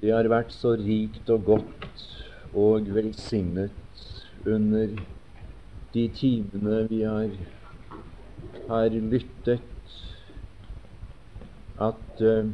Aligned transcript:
Det 0.00 0.12
har 0.14 0.28
vært 0.32 0.52
så 0.56 0.72
rikt 0.80 1.28
og 1.28 1.42
godt 1.44 2.04
og 2.56 2.86
velsignet 2.94 4.04
under 4.48 4.94
de 5.92 6.04
timene 6.16 6.86
vi 6.88 7.02
har, 7.04 7.34
har 8.70 8.96
lyttet, 8.96 9.94
at 11.80 12.24
uh, 12.24 12.48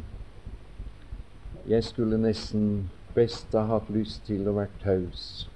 jeg 1.70 1.84
skulle 1.86 2.18
nesten 2.18 2.90
best 3.14 3.54
ha 3.54 3.62
hatt 3.70 3.94
lyst 3.94 4.26
til 4.26 4.46
å 4.50 4.58
være 4.58 4.82
taus. 4.82 5.46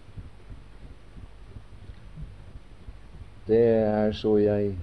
Det 3.51 3.65
er 3.83 4.13
så 4.15 4.37
jeg 4.39 4.77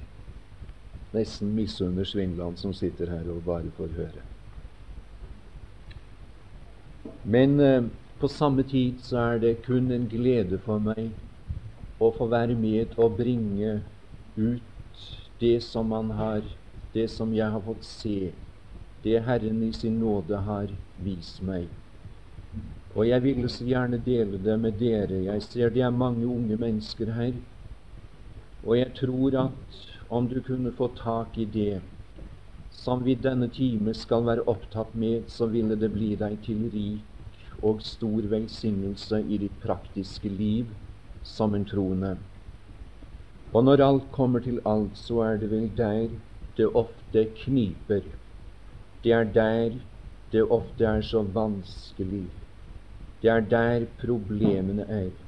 nesten 1.16 1.55
misunner 1.55 2.08
Svindland, 2.08 2.60
som 2.60 2.76
sitter 2.76 3.16
her 3.16 3.32
og 3.32 3.46
bare 3.48 3.71
får 3.80 3.96
høre. 3.96 4.28
Men 7.24 7.60
eh, 7.60 7.84
på 8.20 8.28
samme 8.28 8.64
tid 8.64 9.02
så 9.04 9.18
er 9.34 9.39
det 9.43 9.61
kun 9.65 9.92
en 9.92 10.07
glede 10.10 10.60
for 10.65 10.82
meg 10.82 11.11
å 12.00 12.11
få 12.14 12.28
være 12.29 12.56
med 12.57 12.93
og 12.98 13.18
bringe 13.18 13.79
ut 14.38 15.04
det 15.42 15.60
som 15.65 15.89
man 15.93 16.12
har, 16.18 16.46
det 16.93 17.07
som 17.14 17.34
jeg 17.34 17.50
har 17.54 17.62
fått 17.65 17.86
se, 17.86 18.32
det 19.04 19.20
Herren 19.25 19.62
i 19.65 19.74
sin 19.74 20.00
nåde 20.01 20.39
har 20.48 20.71
vist 21.04 21.42
meg. 21.46 21.68
Og 22.98 23.06
jeg 23.06 23.21
ville 23.24 23.50
så 23.50 23.65
gjerne 23.68 24.00
dele 24.01 24.39
det 24.42 24.56
med 24.60 24.79
dere. 24.79 25.21
Jeg 25.28 25.43
ser 25.46 25.74
det 25.74 25.84
er 25.86 25.93
mange 25.93 26.26
unge 26.26 26.57
mennesker 26.57 27.12
her. 27.14 27.36
Og 28.65 28.79
jeg 28.79 28.93
tror 28.98 29.37
at 29.43 29.78
om 30.10 30.26
du 30.29 30.39
kunne 30.42 30.74
få 30.74 30.89
tak 30.98 31.37
i 31.37 31.46
det 31.46 31.82
som 32.88 33.02
vi 33.03 33.17
denne 33.19 33.50
time 33.52 33.91
skal 33.91 34.23
være 34.23 34.45
opptatt 34.47 34.94
med, 34.95 35.25
så 35.28 35.50
ville 35.52 35.75
det 35.75 35.89
bli 35.91 36.14
deg 36.16 36.38
til 36.45 36.69
rik 36.72 37.41
og 37.67 37.81
stor 37.83 38.30
velsignelse 38.31 39.19
i 39.28 39.39
ditt 39.41 39.58
praktiske 39.59 40.31
liv 40.31 40.72
som 41.28 41.58
en 41.58 41.66
troende. 41.67 42.14
Og 43.52 43.67
når 43.67 43.84
alt 43.84 44.08
kommer 44.16 44.45
til 44.45 44.62
alt, 44.64 44.95
så 44.95 45.20
er 45.25 45.42
det 45.42 45.52
vel 45.52 45.67
der 45.75 46.16
det 46.56 46.70
ofte 46.80 47.25
kniper. 47.44 48.08
Det 49.03 49.16
er 49.19 49.28
der 49.36 49.75
det 50.31 50.47
ofte 50.47 50.88
er 50.88 51.03
så 51.03 51.25
vanskelig. 51.28 52.30
Det 53.19 53.36
er 53.36 53.44
der 53.52 53.90
problemene 54.00 54.88
er. 54.88 55.27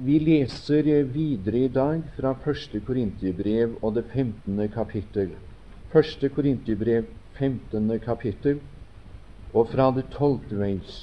Vi 0.00 0.14
leser 0.18 0.86
videre 1.12 1.58
i 1.66 1.68
dag 1.68 1.98
fra 2.16 2.30
1. 2.48 2.78
Korintiebrev 2.86 3.74
og 3.84 3.98
det 3.98 4.06
15. 4.08 4.62
kapittel. 4.72 5.34
1. 5.92 6.24
Korintiebrev 6.32 7.10
15. 7.36 7.90
kapittel 8.00 8.62
og 9.52 9.68
fra 9.68 9.90
det 9.92 10.06
12. 10.14 10.56
vers 10.56 10.94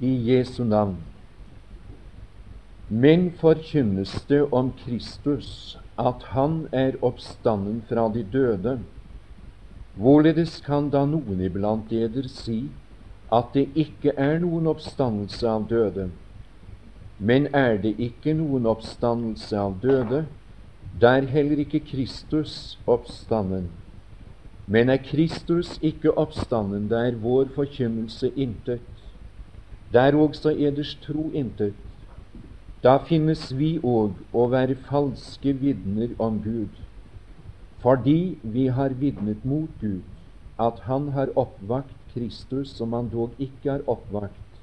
i 0.00 0.14
Jesu 0.30 0.64
navn. 0.64 0.96
Men 2.88 3.28
forkynnes 3.36 4.16
det 4.32 4.40
om 4.48 4.72
Kristus 4.86 5.76
at 6.00 6.24
Han 6.32 6.62
er 6.72 6.96
oppstanden 7.04 7.82
fra 7.90 8.08
de 8.14 8.24
døde, 8.32 8.78
hvorledes 10.00 10.62
kan 10.64 10.88
da 10.88 11.04
noen 11.04 11.44
iblant 11.44 11.92
eder 11.92 12.32
si 12.32 12.62
at 13.32 13.54
det 13.54 13.68
ikke 13.74 14.12
er 14.16 14.38
noen 14.42 14.66
oppstandelse 14.70 15.48
av 15.48 15.66
døde? 15.70 16.10
Men 17.18 17.48
er 17.54 17.78
det 17.82 17.94
ikke 17.98 18.34
noen 18.36 18.66
oppstandelse 18.66 19.56
av 19.58 19.78
døde, 19.82 20.26
da 21.00 21.16
er 21.18 21.28
heller 21.32 21.58
ikke 21.64 21.80
Kristus 21.80 22.78
oppstanden. 22.86 23.70
Men 24.66 24.88
er 24.90 25.00
Kristus 25.02 25.78
ikke 25.82 26.12
oppstanden, 26.18 26.88
da 26.88 27.06
er 27.08 27.18
vår 27.22 27.50
forkynnelse 27.54 28.32
intet. 28.36 28.80
Det 29.92 30.00
er 30.00 30.16
også 30.16 30.50
eders 30.50 30.96
tro 31.02 31.30
intet. 31.34 31.74
Da 32.82 32.98
finnes 33.08 33.48
vi 33.56 33.76
òg 33.82 34.18
å 34.36 34.46
være 34.52 34.76
falske 34.88 35.54
vitner 35.60 36.12
om 36.22 36.40
Gud, 36.44 36.74
fordi 37.82 38.38
vi 38.42 38.66
har 38.66 38.94
vitnet 39.00 39.44
mot 39.44 39.70
Gud 39.80 40.04
at 40.58 40.78
Han 40.88 41.08
har 41.16 41.32
oppvakt 41.36 41.95
Kristus 42.16 42.72
som 42.72 42.96
han 42.96 43.10
dog 43.12 43.36
ikke 43.38 43.70
har 43.70 43.84
oppvakt, 43.86 44.60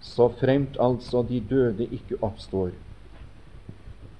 så 0.00 0.30
fremt 0.40 0.76
altså 0.80 1.22
de 1.28 1.40
døde 1.50 1.86
ikke 1.92 2.16
oppstår. 2.22 2.72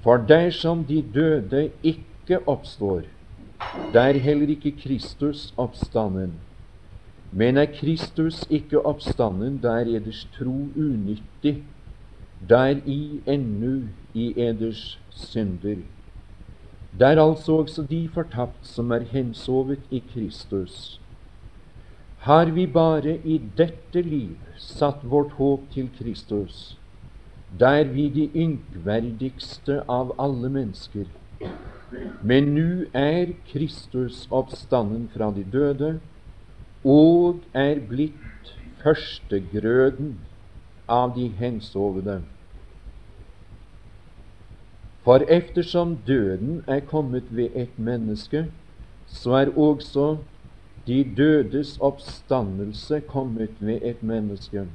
For 0.05 0.21
dersom 0.29 0.85
de 0.85 1.01
døde 1.15 1.71
ikke 1.83 2.43
oppstår, 2.49 3.07
der 3.93 4.19
heller 4.21 4.49
ikke 4.53 4.75
Kristus 4.83 5.55
oppstanden. 5.57 6.35
Men 7.33 7.57
er 7.57 7.67
Kristus 7.67 8.45
ikke 8.51 8.85
oppstanden, 8.87 9.59
der 9.63 9.89
eders 9.97 10.27
tro 10.37 10.69
unyttig, 10.77 11.65
der 12.49 12.77
i 12.87 13.21
ennu 13.27 13.89
i 14.15 14.35
eders 14.37 15.01
synder. 15.11 15.81
Der 17.01 17.23
altså 17.23 17.53
også 17.53 17.83
de 17.83 18.09
fortapt 18.15 18.67
som 18.67 18.91
er 18.91 19.09
hensovet 19.11 19.81
i 19.91 20.03
Kristus. 20.13 21.01
Har 22.25 22.47
vi 22.47 22.65
bare 22.67 23.19
i 23.25 23.35
dette 23.57 24.01
liv 24.03 24.37
satt 24.57 25.03
vårt 25.05 25.35
håp 25.37 25.67
til 25.75 25.91
Kristus, 25.99 26.79
der 27.61 27.85
vi 27.85 28.07
de 28.09 28.31
ynkverdigste 28.33 29.83
av 29.93 30.15
alle 30.17 30.49
mennesker. 30.49 31.05
Men 32.25 32.49
nå 32.57 32.87
er 32.97 33.35
Kristus 33.53 34.25
oppstanden 34.33 35.05
fra 35.13 35.29
de 35.37 35.45
døde 35.53 35.93
og 36.97 37.45
er 37.53 37.85
blitt 37.93 38.57
førstegrøden 38.81 40.17
av 40.89 41.13
de 41.21 41.29
hensovne. 41.29 42.23
For 45.05 45.29
eftersom 45.29 45.99
døden 46.09 46.63
er 46.67 46.87
kommet 46.89 47.29
ved 47.29 47.53
et 47.53 47.77
menneske, 47.77 48.47
så 49.07 49.43
er 49.45 49.59
også 49.59 50.15
de 50.87 51.05
dødes 51.17 51.79
oppstandelse 51.81 53.01
kommet 53.09 53.51
ved 53.61 53.81
et 53.83 54.03
menneske. 54.03 54.67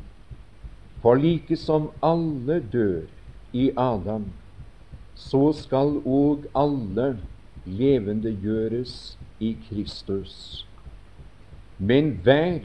For 1.01 1.15
like 1.15 1.55
som 1.55 1.89
alle 2.03 2.59
dør 2.73 3.01
i 3.53 3.69
Adam, 3.77 4.25
så 5.15 5.51
skal 5.53 5.99
òg 6.05 6.47
alle 6.55 7.19
levendegjøres 7.65 9.17
i 9.39 9.55
Kristus. 9.69 10.65
Men 11.77 12.11
hver 12.23 12.59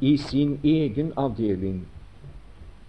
i 0.00 0.16
sin 0.16 0.58
egen 0.64 1.12
avdeling. 1.16 1.84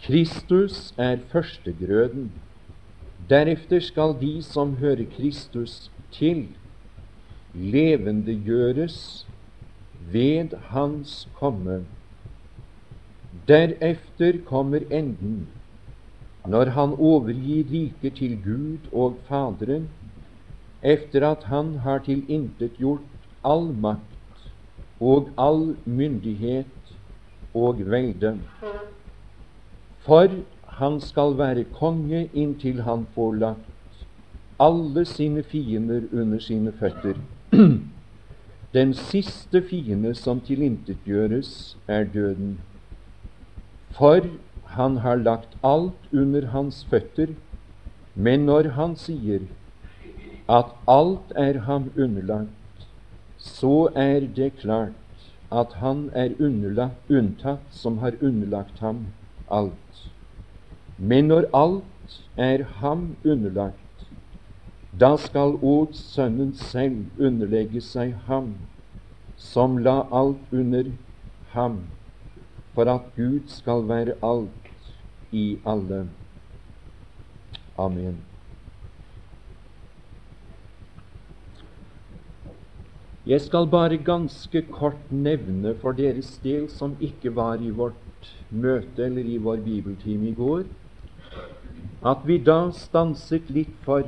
Kristus 0.01 0.93
er 0.97 1.17
førstegrøden. 1.31 2.31
Deretter 3.29 3.79
skal 3.79 4.15
de 4.21 4.41
som 4.43 4.75
hører 4.79 5.05
Kristus 5.17 5.91
til, 6.11 6.47
levendegjøres 7.53 9.27
ved 10.11 10.53
Hans 10.71 11.27
komme. 11.39 11.85
Derefter 13.47 14.33
kommer 14.45 14.79
enden, 14.91 15.47
når 16.47 16.65
han 16.65 16.93
overgir 16.97 17.65
riket 17.71 18.13
til 18.13 18.37
Gud 18.43 18.89
og 18.93 19.17
Faderen, 19.27 19.89
efter 20.81 21.27
at 21.29 21.43
han 21.43 21.75
har 21.85 21.99
tilintetgjort 22.05 23.01
all 23.45 23.73
makt 23.73 24.47
og 24.99 25.29
all 25.37 25.75
myndighet 25.85 26.95
og 27.53 27.79
velde. 27.85 28.39
For 29.99 30.27
han 30.81 30.99
skal 31.01 31.37
være 31.37 31.63
konge 31.63 32.29
inntil 32.33 32.81
han 32.81 33.05
får 33.15 33.33
lagt 33.33 34.05
alle 34.61 35.05
sine 35.05 35.43
fiender 35.43 36.01
under 36.13 36.39
sine 36.39 36.71
føtter. 36.79 37.17
Den 38.73 38.93
siste 38.95 39.59
fiende 39.67 40.13
som 40.15 40.39
tilintetgjøres, 40.47 41.75
er 41.91 42.05
døden. 42.13 42.53
For 43.97 44.23
han 44.75 44.95
har 45.03 45.19
lagt 45.19 45.57
alt 45.61 46.13
under 46.13 46.47
hans 46.53 46.85
føtter. 46.87 47.33
Men 48.15 48.45
når 48.47 48.69
han 48.77 48.95
sier 48.95 49.43
at 50.47 50.71
alt 50.87 51.35
er 51.35 51.59
ham 51.67 51.91
underlagt, 51.97 52.87
så 53.37 53.89
er 53.95 54.23
det 54.39 54.53
klart 54.63 55.27
at 55.51 55.75
han 55.83 56.07
er 56.15 56.31
underlagt, 56.39 57.11
unntatt 57.11 57.75
som 57.75 57.99
har 57.99 58.15
underlagt 58.21 58.79
ham 58.79 59.05
alt. 59.51 60.03
Men 60.97 61.27
når 61.27 61.49
alt 61.51 62.19
er 62.37 62.63
ham 62.79 63.17
underlagt, 63.25 63.90
da 64.99 65.15
skal 65.17 65.55
òg 65.63 65.95
Sønnen 65.95 66.51
selv 66.59 67.05
underlegge 67.19 67.81
seg 67.81 68.11
ham, 68.27 68.55
som 69.37 69.77
la 69.77 70.01
alt 70.11 70.51
under 70.51 70.91
ham 71.53 71.79
for 72.75 72.87
at 72.91 73.07
Gud 73.15 73.47
skal 73.47 73.87
være 73.87 74.17
alt 74.23 75.31
i 75.31 75.59
alle. 75.65 76.07
Amen. 77.77 78.19
Jeg 83.25 83.41
skal 83.41 83.67
bare 83.69 83.97
ganske 83.97 84.61
kort 84.71 85.11
nevne 85.11 85.75
for 85.81 85.91
deres 85.91 86.39
del 86.43 86.67
som 86.69 86.95
ikke 86.99 87.35
var 87.35 87.61
i 87.61 87.69
vårt 87.69 88.31
møte 88.49 89.05
eller 89.05 89.27
i 89.29 89.37
vår 89.37 89.61
bibeltime 89.65 90.31
i 90.31 90.33
går, 90.33 90.63
at 92.05 92.25
vi 92.25 92.39
da 92.41 92.71
stanset 92.73 93.51
litt 93.53 93.75
for 93.85 94.07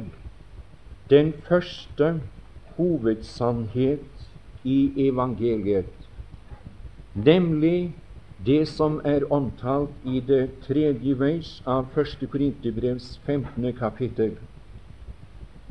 den 1.13 1.33
første 1.45 2.07
hovedsannhet 2.77 4.23
i 4.63 5.07
evangeliet, 5.07 5.91
nemlig 7.13 7.93
det 8.45 8.63
som 8.67 8.97
er 9.05 9.25
omtalt 9.31 9.93
i 10.09 10.19
det 10.25 10.47
tredje 10.65 11.13
vers 11.19 11.51
av 11.69 11.93
1. 11.93 12.25
Korinterbrevs 12.31 13.19
15. 13.27 13.67
kapittel. 13.77 14.33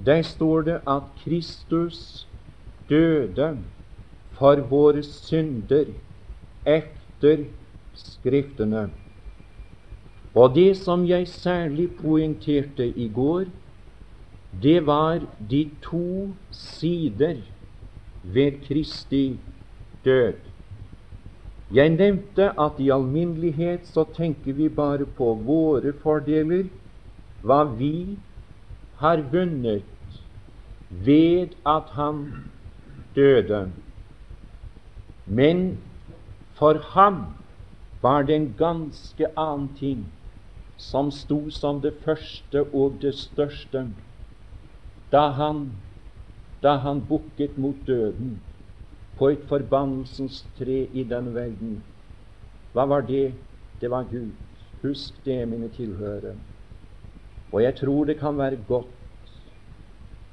Der 0.06 0.22
står 0.22 0.62
det 0.68 0.78
at 0.88 1.10
Kristus 1.24 2.28
døde 2.88 3.50
for 4.38 4.62
våre 4.70 5.02
synder 5.02 5.90
etter 6.64 7.48
Skriftene. 7.92 8.86
Og 10.32 10.54
det 10.54 10.78
som 10.80 11.02
jeg 11.04 11.26
særlig 11.28 11.90
poengterte 11.98 12.86
i 12.88 13.08
går, 13.12 13.50
det 14.60 14.86
var 14.86 15.20
de 15.50 15.70
to 15.82 16.34
sider 16.50 17.40
ved 18.22 18.60
Kristi 18.66 19.40
død. 20.04 20.34
Jeg 21.72 21.88
nevnte 21.88 22.50
at 22.60 22.78
i 22.78 22.90
alminnelighet 22.90 23.86
så 23.88 24.04
tenker 24.04 24.52
vi 24.52 24.68
bare 24.68 25.06
på 25.06 25.34
våre 25.34 25.92
fordeler, 26.02 26.66
hva 27.40 27.62
vi 27.64 28.18
har 29.00 29.22
vunnet 29.32 29.88
ved 30.90 31.56
at 31.66 31.88
han 31.96 32.26
døde. 33.16 33.72
Men 35.26 35.78
for 36.52 36.76
ham 36.92 37.24
var 38.02 38.22
det 38.22 38.36
en 38.36 38.54
ganske 38.58 39.26
annen 39.38 39.70
ting 39.78 40.06
som 40.76 41.10
sto 41.10 41.48
som 41.50 41.80
det 41.80 41.94
første 42.04 42.66
og 42.74 43.00
det 43.00 43.14
største 43.14 43.86
da 45.12 45.28
han, 45.36 45.66
da 46.62 46.76
han 46.76 47.02
bukket 47.08 47.58
mot 47.58 47.76
døden 47.86 48.38
på 49.18 49.28
et 49.28 49.44
forbannelsens 49.48 50.44
tre 50.58 50.86
i 50.92 51.04
den 51.04 51.34
verden. 51.34 51.82
Hva 52.72 52.86
var 52.88 53.04
det? 53.06 53.34
Det 53.80 53.90
var 53.90 54.08
Gud. 54.10 54.32
Husk 54.82 55.24
det, 55.24 55.48
mine 55.48 55.68
tilhørere. 55.68 56.34
Og 57.52 57.62
jeg 57.62 57.76
tror 57.76 58.04
det 58.04 58.18
kan 58.18 58.38
være 58.38 58.58
godt 58.68 58.86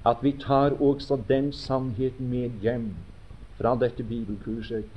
at 0.05 0.23
vi 0.23 0.31
tar 0.31 0.81
også 0.81 1.19
den 1.27 1.51
sannheten 1.53 2.29
med 2.29 2.49
hjem 2.61 2.95
fra 3.57 3.75
dette 3.75 4.03
bibelkurset. 4.03 4.87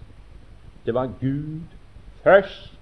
Det 0.87 0.95
var 0.95 1.11
Gud 1.21 1.61
først. 2.23 2.79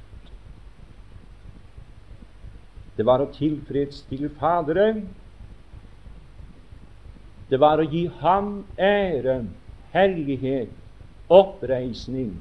Det 2.96 3.06
var 3.06 3.25
å 3.25 3.31
tilfredsstille 3.32 4.29
Faderen. 4.37 5.06
Det 7.50 7.58
var 7.58 7.81
å 7.82 7.87
gi 7.91 8.05
Ham 8.20 8.62
ære, 8.79 9.41
herlighet, 9.91 10.70
oppreisning. 11.31 12.37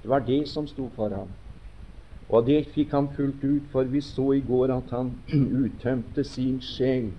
Det 0.00 0.08
var 0.08 0.24
det 0.24 0.46
som 0.48 0.66
sto 0.68 0.88
for 0.96 1.12
ham. 1.12 1.28
Og 2.30 2.46
det 2.46 2.62
fikk 2.72 2.94
han 2.94 3.10
fullt 3.16 3.42
ut, 3.44 3.66
for 3.72 3.84
vi 3.84 4.00
så 4.00 4.30
i 4.36 4.40
går 4.40 4.72
at 4.72 4.92
han 4.94 5.12
uttømte 5.64 6.24
sin 6.24 6.60
sjel 6.64 7.10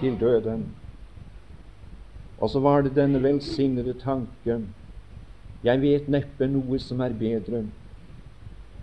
til 0.00 0.18
døden. 0.20 0.66
Og 2.40 2.50
så 2.50 2.60
var 2.60 2.82
det 2.84 2.96
denne 2.96 3.22
velsignede 3.22 3.94
tanken. 4.00 4.68
Jeg 5.64 5.80
vet 5.80 6.08
neppe 6.08 6.48
noe 6.48 6.80
som 6.80 7.00
er 7.04 7.16
bedre 7.16 7.64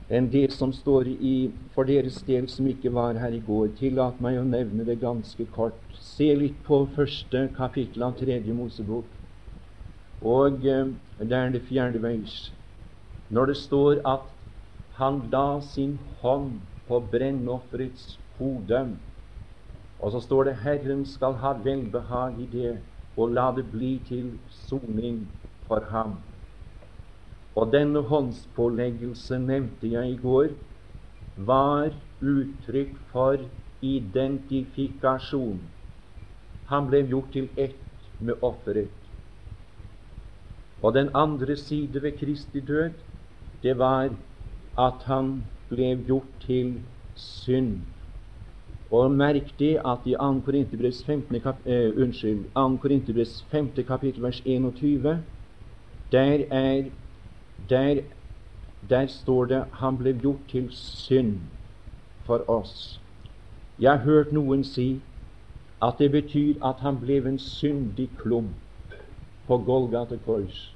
enn 0.09 0.29
det 0.31 0.51
som 0.55 0.71
står 0.73 1.07
i 1.07 1.35
for 1.75 1.87
deres 1.89 2.21
del 2.27 2.47
som 2.51 2.67
ikke 2.71 2.93
var 2.95 3.19
her 3.19 3.33
i 3.35 3.41
går. 3.47 3.73
Tillat 3.79 4.21
meg 4.23 4.39
å 4.39 4.45
nevne 4.47 4.85
det 4.87 4.99
ganske 5.01 5.47
kort. 5.55 5.79
Se 5.99 6.29
litt 6.35 6.61
på 6.67 6.85
første 6.95 7.47
kapittel 7.57 8.07
av 8.07 8.15
tredje 8.19 8.55
Mosebok. 8.55 9.09
Og 10.23 10.63
eh, 10.65 10.93
det 11.19 11.41
er 11.41 11.51
det 11.53 11.65
fjerde 11.67 12.01
vers. 12.03 12.37
Når 13.29 13.51
det 13.51 13.57
står 13.59 14.01
at 14.07 14.31
han 14.97 15.25
la 15.31 15.59
sin 15.61 15.97
hånd 16.21 16.55
på 16.87 17.01
brennofferets 17.11 18.15
hode 18.39 18.85
og 19.99 20.11
så 20.11 20.19
står 20.19 20.43
det 20.43 20.55
'Herren 20.55 21.05
skal 21.05 21.33
ha 21.33 21.53
velbehag 21.63 22.41
i 22.41 22.45
det, 22.51 22.77
og 23.17 23.31
la 23.31 23.51
det 23.51 23.71
bli 23.71 23.99
til 24.07 24.39
soning 24.49 25.27
for 25.67 25.79
ham'. 25.79 26.17
Og 27.57 27.71
denne 27.73 28.03
håndspåleggelse 28.05 29.39
nevnte 29.41 29.89
jeg 29.89 30.11
i 30.13 30.19
går, 30.21 30.53
var 31.49 31.89
uttrykk 32.21 32.93
for 33.11 33.41
identifikasjon. 33.81 35.59
Han 36.69 36.87
ble 36.91 37.01
gjort 37.09 37.33
til 37.33 37.49
ett 37.57 37.81
med 38.19 38.45
offeret. 38.45 38.93
Og 40.81 40.93
den 40.93 41.09
andre 41.17 41.57
side 41.57 42.01
ved 42.03 42.19
Kristi 42.21 42.61
død, 42.61 42.93
det 43.63 43.77
var 43.77 44.09
at 44.77 45.05
han 45.09 45.39
ble 45.69 45.95
gjort 46.05 46.33
til 46.45 46.75
synd 47.17 47.79
og 48.91 49.11
merk 49.11 49.49
det 49.59 49.73
at 49.85 50.05
i 50.05 50.13
2. 50.15 50.27
Korinterbrevs 50.45 51.03
15. 51.03 51.39
Kap 51.43 51.65
eh, 51.65 51.91
unnskyld, 51.97 52.45
2. 52.55 52.77
Korinterbrevs 52.81 53.45
5. 53.51 53.71
kapittel 53.87 54.23
vers 54.23 54.41
21, 54.45 55.23
der, 56.11 56.45
er, 56.51 56.83
der, 57.69 58.03
der 58.89 59.07
står 59.07 59.45
det 59.45 59.65
'Han 59.71 59.97
ble 59.97 60.13
gjort 60.13 60.47
til 60.47 60.71
synd 60.71 61.39
for 62.23 62.37
oss'. 62.37 62.99
Jeg 63.79 63.91
har 63.91 64.03
hørt 64.05 64.31
noen 64.33 64.63
si 64.63 65.01
at 65.81 65.93
det 65.99 66.11
betyr 66.11 66.65
at 66.65 66.75
han 66.79 66.99
ble 66.99 67.17
en 67.27 67.39
syndig 67.39 68.09
klump 68.17 68.55
på 69.47 69.57
Golgata 69.57 70.17
kors. 70.25 70.75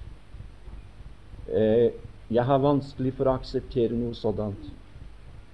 Eh, 1.47 1.91
jeg 2.31 2.45
har 2.45 2.57
vanskelig 2.57 3.13
for 3.13 3.25
å 3.25 3.33
akseptere 3.33 3.97
noe 3.97 4.13
sådant. 4.13 4.69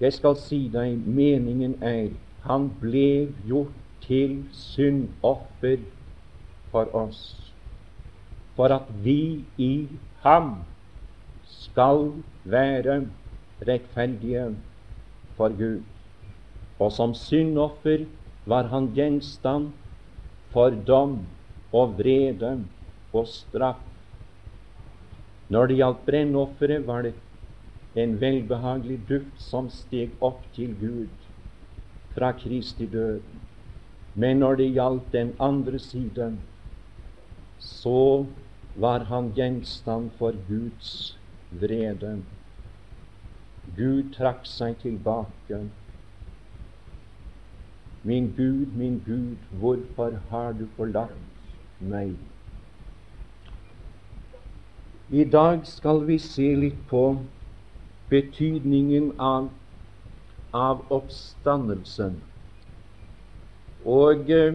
Jeg 0.00 0.12
skal 0.12 0.36
si 0.36 0.68
deg 0.68 1.06
meningen 1.06 1.82
er 1.82 2.10
han 2.46 2.68
ble 2.80 3.32
gjort 3.48 3.74
til 4.04 4.44
syndoffer 4.54 5.80
for 6.70 6.94
oss, 6.94 7.52
for 8.54 8.70
at 8.74 8.86
vi 9.02 9.44
i 9.58 9.88
ham 10.22 10.52
skal 11.78 12.08
være 12.42 12.94
rettferdige 13.62 14.56
for 15.36 15.52
Gud. 15.58 15.82
Og 16.82 16.90
som 16.92 17.12
syndoffer 17.14 18.02
var 18.50 18.66
han 18.72 18.88
gjenstand 18.96 19.68
for 20.50 20.74
dom 20.88 21.20
og 21.72 21.92
vrede 22.00 22.64
og 23.12 23.28
straff. 23.30 23.84
Når 25.48 25.66
det 25.66 25.76
gjaldt 25.78 26.02
brennofferet, 26.06 26.86
var 26.86 27.06
det 27.06 27.14
en 27.94 28.18
velbehagelig 28.20 28.98
duft 29.08 29.38
som 29.38 29.70
steg 29.70 30.18
opp 30.20 30.42
til 30.58 30.74
Gud 30.80 31.28
fra 32.16 32.32
Kristi 32.32 32.90
død. 32.90 33.22
Men 34.14 34.42
når 34.42 34.58
det 34.58 34.72
gjaldt 34.74 35.14
den 35.14 35.30
andre 35.38 35.78
siden, 35.78 36.40
så 37.62 38.26
var 38.74 39.06
han 39.06 39.30
gjenstand 39.38 40.10
for 40.18 40.34
Guds 40.50 41.17
vrede. 41.50 42.18
Gud 43.76 44.14
trakk 44.16 44.46
seg 44.48 44.78
tilbake. 44.82 45.60
Min 48.02 48.32
Gud, 48.36 48.74
min 48.76 49.02
Gud, 49.06 49.36
hvorfor 49.60 50.20
har 50.30 50.52
du 50.52 50.66
forlatt 50.76 51.12
meg? 51.80 52.14
I 55.10 55.24
dag 55.24 55.66
skal 55.66 56.04
vi 56.06 56.18
se 56.18 56.50
litt 56.56 56.80
på 56.88 57.04
betydningen 58.10 59.12
av 59.18 59.48
av 60.52 60.80
oppstandelsen. 60.92 62.14
Og 63.84 64.30
eh, 64.32 64.54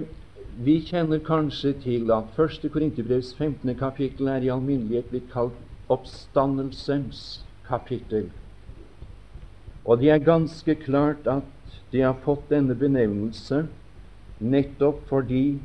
vi 0.65 0.79
kjenner 0.85 1.21
kanskje 1.25 1.73
til 1.83 2.11
at 2.13 2.33
1. 2.39 2.65
Korinterbrevs 2.73 3.33
15. 3.37 3.75
kapittel 3.77 4.29
er 4.33 4.45
i 4.45 4.51
alminnelighet 4.53 5.09
blitt 5.11 5.29
kalt 5.33 5.57
oppstandelsens 5.93 7.43
kapittel. 7.67 8.31
Og 9.85 9.99
det 9.99 10.09
er 10.13 10.23
ganske 10.23 10.75
klart 10.79 11.27
at 11.27 11.77
de 11.91 12.01
har 12.01 12.17
fått 12.23 12.49
denne 12.51 12.75
benevnelse 12.79 13.65
nettopp 14.43 15.03
fordi 15.11 15.59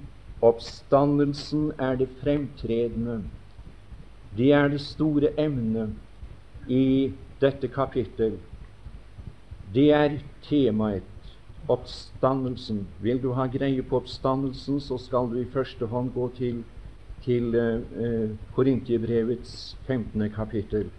oppstandelsen 0.44 1.72
er 1.78 1.98
det 1.98 2.08
fremtredende. 2.20 3.22
Det 4.36 4.52
er 4.52 4.68
det 4.70 4.80
store 4.84 5.32
emnet 5.40 5.94
i 6.70 7.12
dette 7.40 7.70
kapittel. 7.72 8.36
Det 9.74 9.90
er 9.92 10.18
temaet. 10.48 11.04
Oppstandelsen. 11.68 12.86
Vil 13.04 13.18
du 13.20 13.32
ha 13.36 13.44
greie 13.50 13.82
på 13.84 13.98
oppstandelsen, 13.98 14.80
så 14.80 14.96
skal 15.00 15.28
du 15.32 15.40
i 15.40 15.50
første 15.52 15.86
hånd 15.86 16.14
gå 16.14 16.28
til 16.38 16.62
til 17.24 17.54
eh, 17.54 18.30
Korintiebrevets 18.54 19.76
15. 19.86 20.30
kapittel. 20.30 20.90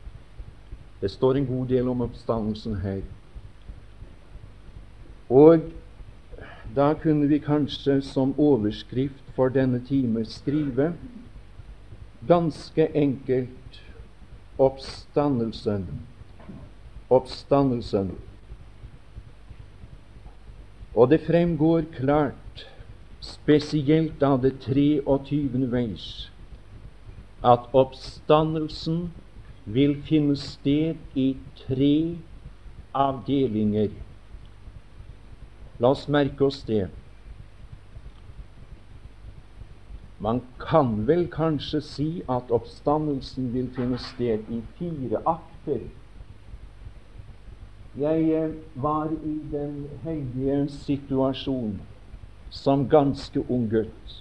Det 1.01 1.11
står 1.11 1.33
en 1.33 1.47
god 1.47 1.67
del 1.67 1.87
om 1.87 2.01
oppstandelsen 2.01 2.75
her. 2.75 3.01
Og 5.29 5.59
da 6.75 6.93
kunne 6.93 7.27
vi 7.27 7.39
kanskje 7.39 8.01
som 8.01 8.33
overskrift 8.39 9.33
for 9.35 9.49
denne 9.49 9.79
time 9.85 10.25
skrive 10.25 10.93
ganske 12.27 12.87
enkelt 12.95 13.81
oppstandelsen. 14.57 15.87
Oppstandelsen. 17.09 18.11
Og 20.95 21.09
det 21.09 21.21
fremgår 21.21 21.81
klart, 21.93 22.33
spesielt 23.19 24.23
av 24.23 24.41
det 24.41 24.53
23. 24.63 25.71
vers, 25.71 26.31
at 27.43 27.67
oppstandelsen 27.73 29.09
vil 29.65 29.97
finne 30.07 30.35
sted 30.39 30.95
i 31.15 31.33
tre 31.65 31.95
avdelinger. 32.95 33.91
La 35.79 35.91
oss 35.95 36.07
merke 36.07 36.47
oss 36.47 36.63
det. 36.67 36.87
Man 40.19 40.41
kan 40.59 41.07
vel 41.07 41.27
kanskje 41.31 41.79
si 41.83 42.09
at 42.27 42.51
oppstandelsen 42.51 43.53
vil 43.53 43.69
finne 43.75 43.99
sted 44.03 44.49
i 44.51 44.59
fire 44.79 45.21
akter. 45.27 45.85
Jeg 47.99 48.25
eh, 48.35 48.51
var 48.75 49.07
i 49.11 49.37
den 49.51 49.87
heldige 50.03 50.67
situasjon 50.69 51.79
som 52.49 52.87
ganske 52.89 53.43
ung 53.47 53.67
gutt. 53.71 54.15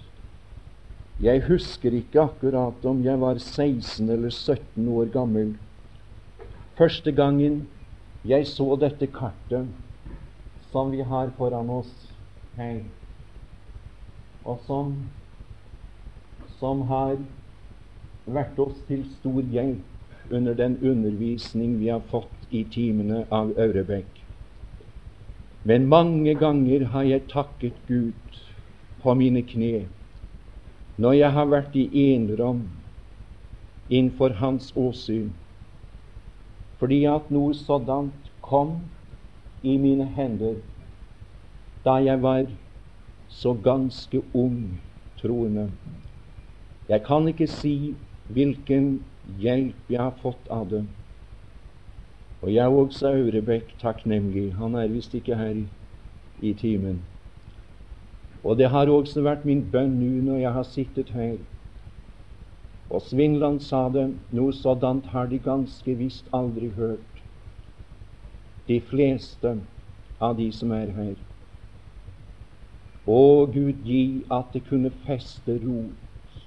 Jeg 1.19 1.43
husker 1.47 1.95
ikke 1.97 2.21
akkurat 2.21 2.85
om 2.87 3.01
jeg 3.03 3.19
var 3.19 3.39
16 3.41 4.09
eller 4.09 4.29
17 4.31 4.87
år 4.87 5.11
gammel 5.13 5.57
første 6.79 7.11
gangen 7.11 7.67
jeg 8.23 8.45
så 8.47 8.75
dette 8.79 9.07
kartet 9.11 9.67
som 10.71 10.91
vi 10.93 11.01
har 11.03 11.31
foran 11.37 11.69
oss 11.73 11.91
her, 12.55 12.77
og 14.45 14.61
som, 14.67 14.93
som 16.59 16.85
har 16.91 17.17
vært 18.29 18.59
oss 18.63 18.77
til 18.87 19.03
stor 19.17 19.41
hjelp 19.55 20.31
under 20.31 20.55
den 20.55 20.77
undervisning 20.85 21.75
vi 21.81 21.89
har 21.91 22.03
fått 22.11 22.47
i 22.51 22.63
timene 22.71 23.25
av 23.27 23.51
Aurebekk. 23.59 24.18
Men 25.63 25.87
mange 25.87 26.35
ganger 26.39 26.85
har 26.93 27.03
jeg 27.03 27.27
takket 27.27 27.79
Gud 27.87 28.37
på 29.03 29.13
mine 29.13 29.41
kne 29.43 29.87
når 30.99 31.13
jeg 31.15 31.31
har 31.31 31.47
vært 31.47 31.75
i 31.79 31.85
enerom 32.11 32.65
innenfor 33.89 34.35
Hans 34.39 34.73
åsyn, 34.75 35.29
fordi 36.79 37.05
at 37.07 37.29
noe 37.31 37.53
sådant 37.55 38.27
kom 38.43 38.73
i 39.63 39.77
mine 39.79 40.07
hender 40.15 40.59
da 41.87 41.97
jeg 42.03 42.19
var 42.23 42.51
så 43.31 43.53
ganske 43.53 44.21
ung 44.33 44.79
troende. 45.21 45.69
Jeg 46.89 47.03
kan 47.07 47.27
ikke 47.31 47.47
si 47.47 47.95
hvilken 48.27 48.99
hjelp 49.39 49.91
jeg 49.91 50.01
har 50.01 50.15
fått 50.21 50.47
av 50.51 50.67
det. 50.71 50.83
Og 52.41 52.53
jeg 52.53 52.71
òg, 52.71 52.85
også 52.87 53.11
Aurebekk 53.11 53.73
takknemlig. 53.81 54.53
Han 54.55 54.75
er 54.75 54.87
visst 54.87 55.13
ikke 55.13 55.35
her 55.35 55.57
i, 55.59 55.65
i 56.41 56.53
timen. 56.53 57.01
Og 58.43 58.57
det 58.57 58.69
har 58.71 58.87
også 58.87 59.21
vært 59.25 59.43
min 59.45 59.65
bønn 59.71 59.97
nå 59.99 60.11
når 60.29 60.37
jeg 60.39 60.53
har 60.55 60.67
sittet 60.67 61.11
her. 61.11 61.35
Og 62.89 63.03
Svinland 63.05 63.59
sa 63.61 63.83
det, 63.93 64.07
noe 64.31 64.53
sådant 64.55 65.11
har 65.11 65.27
de 65.29 65.37
ganske 65.43 65.95
visst 65.99 66.31
aldri 66.33 66.71
hørt. 66.77 67.19
De 68.67 68.79
fleste 68.81 69.57
av 70.21 70.37
de 70.39 70.47
som 70.55 70.71
er 70.71 70.95
her. 70.95 71.13
Å 73.09 73.21
Gud, 73.51 73.83
gi 73.83 74.23
at 74.31 74.53
det 74.53 74.63
kunne 74.69 74.93
feste 75.05 75.59
rot. 75.59 76.41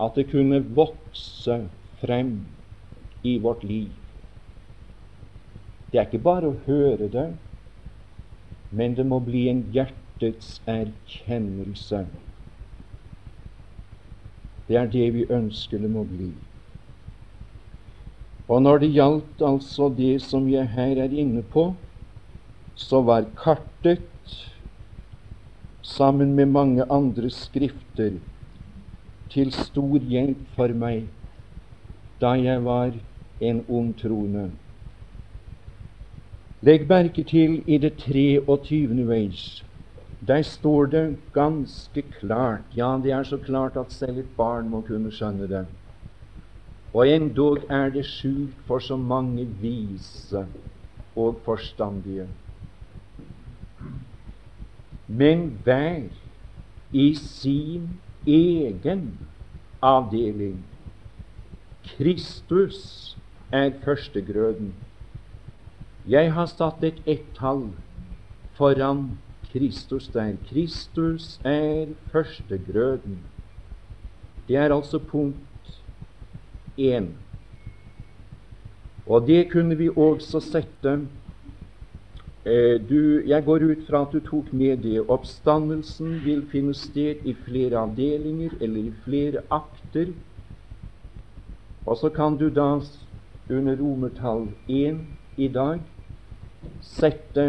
At 0.00 0.16
det 0.18 0.28
kunne 0.30 0.62
vokse 0.76 1.62
frem 2.00 2.34
i 3.22 3.38
vårt 3.38 3.64
liv. 3.64 3.90
Det 5.90 5.98
er 5.98 6.06
ikke 6.06 6.22
bare 6.22 6.50
å 6.50 6.58
høre 6.66 7.08
det, 7.10 7.28
men 8.70 8.94
det 8.94 9.06
må 9.06 9.18
bli 9.24 9.48
en 9.50 9.64
hjertets 9.74 10.60
erkjennelse. 10.70 12.04
Det 14.70 14.78
er 14.78 14.86
det 14.92 15.08
vi 15.16 15.26
ønsker 15.26 15.82
det 15.82 15.90
må 15.90 16.04
bli. 16.06 16.30
Og 18.50 18.62
når 18.62 18.82
det 18.82 18.92
gjaldt 18.94 19.42
altså 19.46 19.88
det 19.94 20.16
som 20.22 20.46
jeg 20.50 20.70
her 20.70 20.98
er 21.02 21.12
inne 21.14 21.42
på, 21.42 21.72
så 22.78 23.02
var 23.06 23.28
kartet 23.38 24.06
sammen 25.86 26.34
med 26.38 26.50
mange 26.54 26.86
andre 26.90 27.30
skrifter 27.30 28.16
til 29.30 29.52
stor 29.54 29.98
hjelp 30.10 30.46
for 30.56 30.74
meg 30.74 31.06
da 32.22 32.34
jeg 32.38 32.62
var 32.64 32.94
en 33.40 33.64
ung 33.68 33.92
trone. 33.96 34.50
Legg 36.62 36.86
merke 36.88 37.24
til 37.24 37.62
i 37.66 37.78
det 37.78 37.96
23. 37.96 39.08
vers. 39.08 39.64
Der 40.28 40.42
står 40.42 40.86
det 40.92 41.16
ganske 41.32 42.02
klart 42.02 42.76
Ja, 42.76 42.98
det 43.02 43.12
er 43.12 43.22
så 43.22 43.36
klart 43.36 43.76
at 43.76 43.92
selv 43.92 44.18
et 44.18 44.36
barn 44.36 44.68
må 44.68 44.80
kunne 44.80 45.12
skjønne 45.12 45.48
det. 45.48 45.66
Og 46.92 47.08
endog 47.08 47.64
er 47.70 47.88
det 47.90 48.04
skjult 48.04 48.56
for 48.66 48.78
så 48.78 48.96
mange 48.96 49.46
vise 49.60 50.46
og 51.16 51.40
forstandige. 51.44 52.28
Men 55.08 55.58
hver 55.64 56.10
i 56.92 57.14
sin 57.14 57.88
egen 58.26 59.18
avdeling. 59.82 60.64
Kristus 61.84 63.16
er 63.52 63.70
førstegrøden. 63.84 64.74
Jeg 66.08 66.32
har 66.32 66.46
satt 66.46 66.84
et 66.84 67.02
ett-tall 67.06 67.68
foran 68.58 69.18
Kristus 69.52 70.08
der. 70.08 70.36
Kristus 70.48 71.40
er 71.44 71.86
førstegrøden. 72.12 73.18
Det 74.48 74.56
er 74.56 74.74
altså 74.74 74.98
punkt 74.98 75.80
én. 76.78 77.06
Og 79.06 79.26
det 79.26 79.50
kunne 79.50 79.76
vi 79.78 79.88
også 79.88 80.40
sette 80.40 81.00
eh, 82.46 82.80
du, 82.88 83.22
Jeg 83.26 83.44
går 83.44 83.64
ut 83.70 83.86
fra 83.88 84.02
at 84.02 84.12
du 84.12 84.20
tok 84.20 84.52
med 84.52 84.76
det. 84.76 85.00
Oppstandelsen 85.08 86.20
vil 86.24 86.46
finne 86.50 86.74
sted 86.74 87.24
i 87.24 87.34
flere 87.34 87.78
avdelinger 87.78 88.54
eller 88.60 88.80
i 88.84 88.92
flere 89.04 89.42
akter. 89.50 90.12
Og 91.86 91.96
så 91.96 92.08
kan 92.08 92.36
du 92.36 92.48
da 92.48 92.78
under 93.50 93.76
romertall 93.76 94.48
1 94.68 95.00
i 95.36 95.48
dag 95.48 95.80
sette 96.80 97.46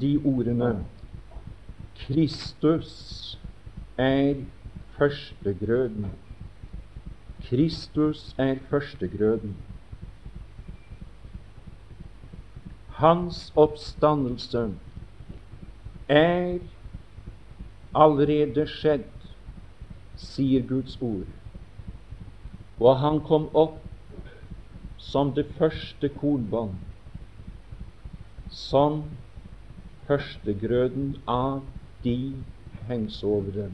de 0.00 0.16
ordene 0.24 0.74
Kristus 2.06 3.38
er 3.98 4.34
førstegrøden. 4.98 6.06
Kristus 7.42 8.34
er 8.38 8.56
førstegrøden. 8.70 9.56
Hans 12.88 13.52
oppstandelse 13.56 14.64
er 16.08 16.58
allerede 17.94 18.66
skjedd, 18.66 19.06
sier 20.16 20.66
Guds 20.66 20.98
ord. 21.00 21.30
Og 22.80 22.98
han 22.98 23.20
kom 23.20 23.46
opp 23.54 23.81
som 25.02 25.32
det 25.34 25.48
første 25.58 26.08
kornbånd, 26.20 26.76
som 28.48 29.02
førstegrøden 30.06 31.16
av 31.28 31.64
de 32.04 32.18
hengsovre. 32.88 33.70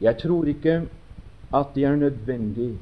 Jeg 0.00 0.18
tror 0.20 0.50
ikke 0.50 0.74
at 1.54 1.72
det 1.74 1.84
er 1.88 1.96
nødvendig. 1.96 2.74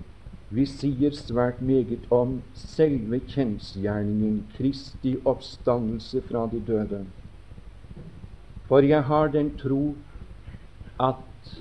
Vi 0.54 0.64
sier 0.70 1.14
svært 1.14 1.60
meget 1.62 2.08
om 2.14 2.40
selve 2.54 3.20
kjensgjerningen, 3.20 4.44
Kristi 4.56 5.14
oppstandelse 5.24 6.22
fra 6.28 6.46
de 6.50 6.60
døde. 6.64 7.04
For 8.68 8.84
jeg 8.86 9.04
har 9.04 9.30
den 9.34 9.52
tro 9.58 9.94
at 11.00 11.54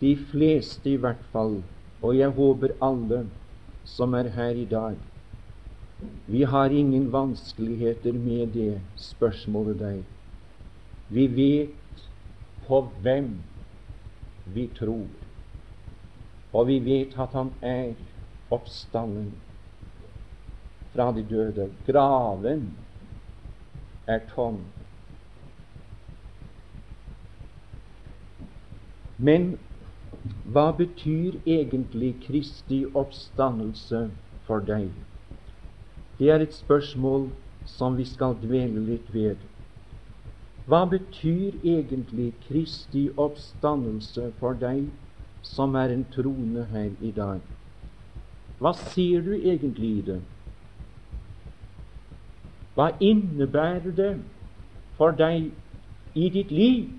de 0.00 0.12
fleste 0.30 0.90
i 0.92 1.00
hvert 1.00 1.22
fall, 1.32 1.60
og 2.02 2.16
jeg 2.16 2.34
håper 2.36 2.76
alle 2.84 3.24
som 3.88 4.14
er 4.14 4.28
her 4.34 4.58
i 4.58 4.66
dag. 4.68 4.96
Vi 6.26 6.42
har 6.42 6.70
ingen 6.70 7.08
vanskeligheter 7.12 8.12
med 8.12 8.52
det 8.54 8.80
spørsmålet 9.00 9.78
der. 9.80 10.02
Vi 11.08 11.26
vet 11.36 12.04
på 12.66 12.82
hvem 13.00 13.30
vi 14.44 14.66
tror, 14.78 15.08
og 16.52 16.66
vi 16.66 16.78
vet 16.84 17.16
at 17.18 17.32
han 17.32 17.52
er 17.62 17.94
oppstanden 18.50 19.32
fra 20.92 21.12
de 21.12 21.22
døde. 21.30 21.70
Graven 21.86 22.76
er 24.06 24.20
tom. 24.34 24.60
Men 29.16 29.56
hva 30.46 30.70
betyr 30.78 31.40
egentlig 31.46 32.12
Kristi 32.22 32.84
oppstandelse 32.94 34.10
for 34.46 34.62
deg? 34.62 34.92
Det 36.18 36.30
er 36.30 36.44
et 36.44 36.54
spørsmål 36.54 37.32
som 37.66 37.96
vi 37.98 38.04
skal 38.06 38.36
dvele 38.42 38.84
litt 38.86 39.08
ved. 39.14 39.42
Hva 40.70 40.84
betyr 40.90 41.58
egentlig 41.66 42.28
Kristi 42.46 43.08
oppstandelse 43.16 44.28
for 44.38 44.54
deg 44.60 44.86
som 45.42 45.74
er 45.74 45.90
en 45.94 46.06
trone 46.14 46.68
her 46.70 46.94
i 47.02 47.10
dag? 47.10 47.42
Hva 48.62 48.72
ser 48.78 49.26
du 49.26 49.34
egentlig 49.34 49.90
i 49.98 50.04
det? 50.12 50.20
Hva 52.78 52.92
innebærer 53.02 53.90
det 53.98 54.12
for 54.94 55.10
deg 55.10 55.50
i 56.14 56.30
ditt 56.30 56.54
liv 56.54 56.94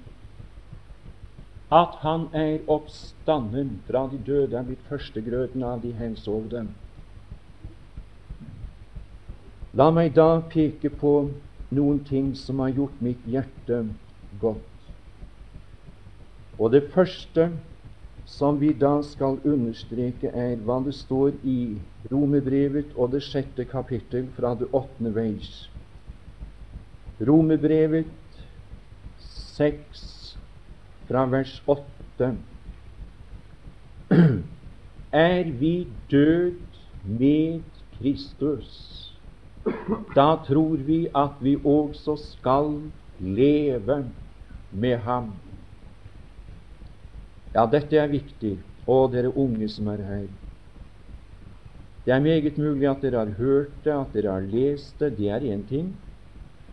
at 1.73 1.97
han 1.99 2.27
er 2.33 2.63
oppstanden 2.71 3.81
fra 3.87 4.05
de 4.11 4.19
døde, 4.23 4.55
er 4.55 4.63
blitt 4.67 4.85
førstegrøten 4.87 5.63
av 5.67 5.81
de 5.83 5.91
hensovne? 5.97 6.67
La 9.77 9.89
meg 9.91 10.13
da 10.15 10.39
peke 10.47 10.89
på 10.89 11.13
noen 11.75 11.99
ting 12.07 12.31
som 12.39 12.63
har 12.63 12.71
gjort 12.71 13.01
mitt 13.03 13.25
hjerte 13.27 13.83
godt. 14.39 14.63
Og 16.57 16.71
det 16.73 16.87
første 16.93 17.51
som 18.27 18.57
vi 18.59 18.73
da 18.75 18.97
skal 19.07 19.37
understreke, 19.47 20.31
er 20.35 20.57
hva 20.67 20.81
det 20.83 20.95
står 20.97 21.37
i 21.47 21.77
Romebrevet 22.11 22.91
og 22.95 23.13
det 23.13 23.21
sjette 23.23 23.63
kapittel 23.69 24.27
fra 24.35 24.51
det 24.59 24.67
åttende 24.75 25.13
veis. 25.15 25.67
Romebrevet 27.23 28.11
seks 29.23 30.16
fra 31.07 31.25
vers 31.31 31.61
8. 31.67 32.35
Er 35.11 35.43
vi 35.59 35.87
død 36.11 36.59
med 37.03 37.61
Kristus, 37.97 38.69
da 40.15 40.35
tror 40.47 40.77
vi 40.77 41.07
at 41.15 41.39
vi 41.41 41.55
også 41.63 42.15
skal 42.19 42.91
leve 43.19 44.03
med 44.71 44.97
ham. 44.97 45.31
Ja, 47.55 47.65
dette 47.71 47.97
er 47.97 48.11
viktig, 48.11 48.57
og 48.87 49.11
dere 49.15 49.31
unge 49.31 49.69
som 49.71 49.87
er 49.87 50.03
her. 50.03 50.27
Det 52.05 52.13
er 52.13 52.19
meget 52.23 52.57
mulig 52.57 52.87
at 52.87 53.01
dere 53.01 53.25
har 53.25 53.33
hørt 53.39 53.71
det, 53.83 53.91
at 53.91 54.13
dere 54.13 54.31
har 54.31 54.45
lest 54.45 54.99
det. 54.99 55.17
Det 55.17 55.29
er 55.29 55.39
én 55.39 55.67
ting. 55.67 55.95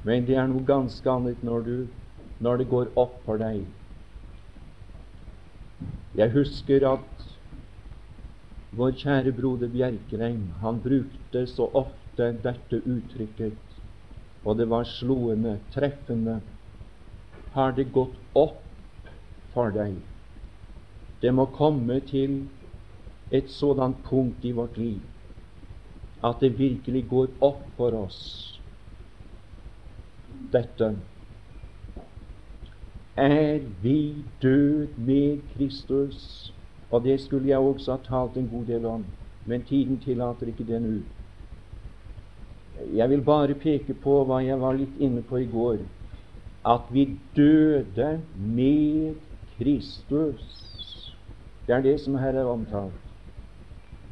Men 0.04 0.26
det 0.26 0.36
er 0.36 0.46
noe 0.46 0.62
ganske 0.68 1.10
annet 1.10 1.40
når, 1.42 1.64
du, 1.66 1.86
når 2.38 2.60
det 2.60 2.68
går 2.70 2.92
opp 3.00 3.16
for 3.24 3.40
deg. 3.40 3.64
Jeg 6.14 6.30
husker 6.30 6.84
at 6.86 7.22
vår 8.78 8.92
kjære 9.00 9.32
broder 9.34 9.70
Bjerkreim 9.70 10.44
han 10.62 10.80
brukte 10.82 11.42
så 11.50 11.66
ofte 11.74 12.28
dette 12.44 12.78
uttrykket, 12.86 13.56
og 14.44 14.58
det 14.58 14.68
var 14.70 14.86
slående, 14.86 15.56
treffende. 15.74 16.40
Har 17.54 17.74
det 17.74 17.88
gått 17.94 18.14
opp 18.34 18.62
for 19.54 19.74
deg? 19.74 19.96
Det 21.22 21.32
må 21.34 21.48
komme 21.56 21.98
til 22.06 22.44
et 23.34 23.50
sådant 23.50 24.02
punkt 24.06 24.44
i 24.44 24.52
vårt 24.54 24.78
liv 24.78 25.02
at 26.24 26.40
det 26.40 26.54
virkelig 26.58 27.02
går 27.10 27.32
opp 27.44 27.64
for 27.76 27.96
oss 27.98 28.20
dette 30.54 30.94
er 33.16 33.58
vi 33.82 34.24
død 34.42 34.96
med 34.96 35.40
Kristus? 35.56 36.52
Og 36.90 37.04
det 37.04 37.20
skulle 37.20 37.48
jeg 37.48 37.58
også 37.58 37.96
ha 37.96 37.98
talt 38.06 38.36
en 38.36 38.48
god 38.48 38.66
del 38.66 38.86
om, 38.86 39.04
men 39.44 39.62
tiden 39.62 40.00
tillater 40.00 40.46
ikke 40.46 40.66
det 40.66 40.82
nå. 40.82 40.98
Jeg 42.94 43.10
vil 43.10 43.22
bare 43.22 43.54
peke 43.54 43.94
på 43.94 44.20
hva 44.26 44.40
jeg 44.44 44.58
var 44.60 44.76
litt 44.78 44.98
inne 44.98 45.22
på 45.22 45.42
i 45.42 45.48
går, 45.50 45.82
at 46.66 46.90
vi 46.90 47.06
døde 47.36 48.20
med 48.34 49.16
Kristus. 49.56 50.44
Det 51.66 51.74
er 51.74 51.82
det 51.82 51.98
som 52.00 52.18
her 52.18 52.34
er 52.34 52.50
omtalt. 52.50 53.00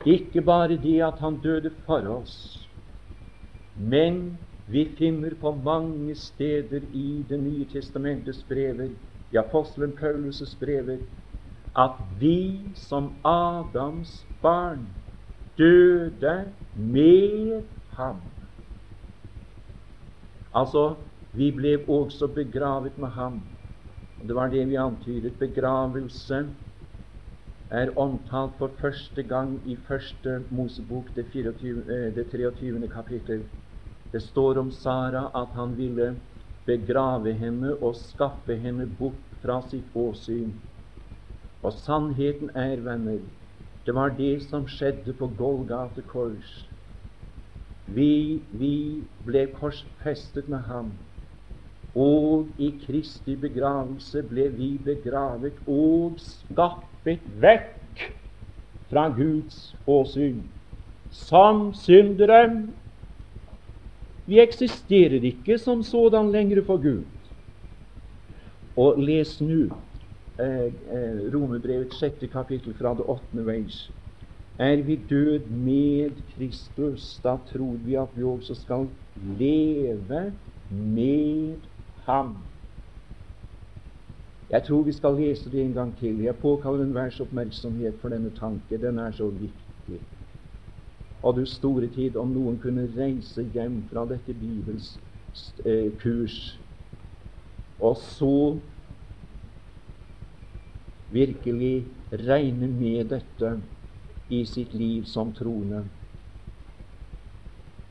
Ikke 0.07 0.43
bare 0.43 0.79
det 0.83 0.99
at 1.03 1.19
han 1.23 1.39
døde 1.43 1.71
for 1.87 2.07
oss, 2.11 2.69
men 3.77 4.39
vi 4.73 4.85
finner 4.99 5.35
på 5.41 5.53
mange 5.65 6.15
steder 6.15 6.85
i 6.93 7.25
Det 7.29 7.41
nye 7.41 7.65
testamentets 7.73 8.45
brever, 8.49 8.89
i 9.33 9.37
apostelen 9.37 9.93
Paulus' 9.93 10.57
brever, 10.61 10.99
at 11.77 12.01
vi 12.21 12.61
som 12.75 13.13
Adams 13.25 14.27
barn 14.43 14.87
døde 15.59 16.53
med 16.75 17.63
ham. 17.97 18.21
Altså, 20.55 20.95
vi 21.33 21.51
ble 21.51 21.79
også 21.89 22.29
begravet 22.35 22.99
med 22.99 23.09
ham. 23.09 23.41
Det 24.29 24.35
var 24.35 24.49
det 24.49 24.69
vi 24.69 24.77
antydet. 24.77 25.39
Begravelse 25.39 26.47
er 27.71 27.97
omtalt 27.97 28.53
for 28.59 28.71
første 28.81 29.23
gang 29.23 29.61
i 29.65 29.77
første 29.89 30.43
Mosebok, 30.51 31.09
det, 31.17 31.27
24, 31.33 31.81
eh, 31.81 32.15
det 32.15 32.29
23. 32.31 32.89
kapittel. 32.89 33.45
Det 34.13 34.21
står 34.21 34.59
om 34.61 34.71
Sara 34.71 35.31
at 35.35 35.55
han 35.57 35.77
ville 35.77 36.17
begrave 36.69 37.33
henne 37.33 37.73
og 37.81 37.97
skaffe 37.97 38.57
henne 38.61 38.87
bort 38.99 39.39
fra 39.43 39.61
sitt 39.71 39.89
åsyn. 39.97 40.53
Og 41.63 41.73
sannheten 41.73 42.51
er, 42.59 42.83
venner, 42.85 43.23
det 43.87 43.95
var 43.95 44.15
det 44.19 44.43
som 44.45 44.67
skjedde 44.71 45.15
på 45.19 45.31
Golgate 45.39 46.05
kors. 46.07 46.53
Vi, 47.87 48.43
vi 48.55 48.75
ble 49.27 49.47
korsfestet 49.57 50.49
med 50.53 50.63
ham. 50.69 50.93
Og 51.99 52.53
i 52.63 52.71
Kristi 52.85 53.35
begravelse 53.37 54.23
ble 54.29 54.47
vi 54.55 54.71
begravet 54.81 55.59
og 55.69 56.21
skaffet 56.23 57.27
vekk 57.43 58.07
fra 58.93 59.09
Guds 59.13 59.73
åsyn 59.89 60.45
som 61.13 61.73
syndere. 61.77 62.69
Vi 64.27 64.39
eksisterer 64.41 65.25
ikke 65.25 65.59
som 65.59 65.83
sådan 65.83 66.31
lenger 66.33 66.63
for 66.67 66.83
Gud. 66.83 67.05
Og 68.77 69.01
les 69.03 69.41
nå 69.41 69.65
eh, 70.41 70.71
eh, 70.71 71.19
Romerbrevets 71.35 71.99
sjette 71.99 72.29
kapittel 72.33 72.75
fra 72.79 72.95
det 72.97 73.05
åttende 73.05 73.45
vers. 73.47 73.91
Er 74.59 74.83
vi 74.87 74.97
død 74.97 75.49
med 75.51 76.23
Kristus, 76.37 77.19
da 77.25 77.37
tror 77.53 77.77
vi 77.85 77.95
at 77.95 78.15
vi 78.15 78.23
også 78.23 78.55
skal 78.55 78.89
leve 79.17 80.33
med 80.71 81.57
Ham. 82.07 82.37
Jeg 84.51 84.63
tror 84.63 84.83
vi 84.83 84.93
skal 84.93 85.15
lese 85.17 85.51
det 85.51 85.63
en 85.63 85.75
gang 85.75 85.99
til. 85.99 86.21
Jeg 86.21 86.37
påkaller 86.37 86.85
enhvers 86.85 87.21
oppmerksomhet 87.21 87.95
for 88.01 88.09
denne 88.09 88.31
tanke. 88.37 88.77
Den 88.79 88.99
er 88.99 89.11
så 89.11 89.29
viktig. 89.29 90.01
Og 91.23 91.37
du 91.37 91.45
store 91.47 91.87
tid, 91.89 92.17
om 92.17 92.33
noen 92.35 92.59
kunne 92.59 92.89
reise 92.97 93.45
hjem 93.55 93.83
fra 93.91 94.05
dette 94.11 94.35
Bibels 94.35 94.97
eh, 95.65 95.93
og 97.83 97.97
så 97.97 98.59
virkelig 101.13 101.87
regne 102.13 102.69
med 102.69 103.05
dette 103.13 103.61
i 104.33 104.45
sitt 104.49 104.75
liv 104.75 105.05
som 105.05 105.33
troende. 105.35 105.85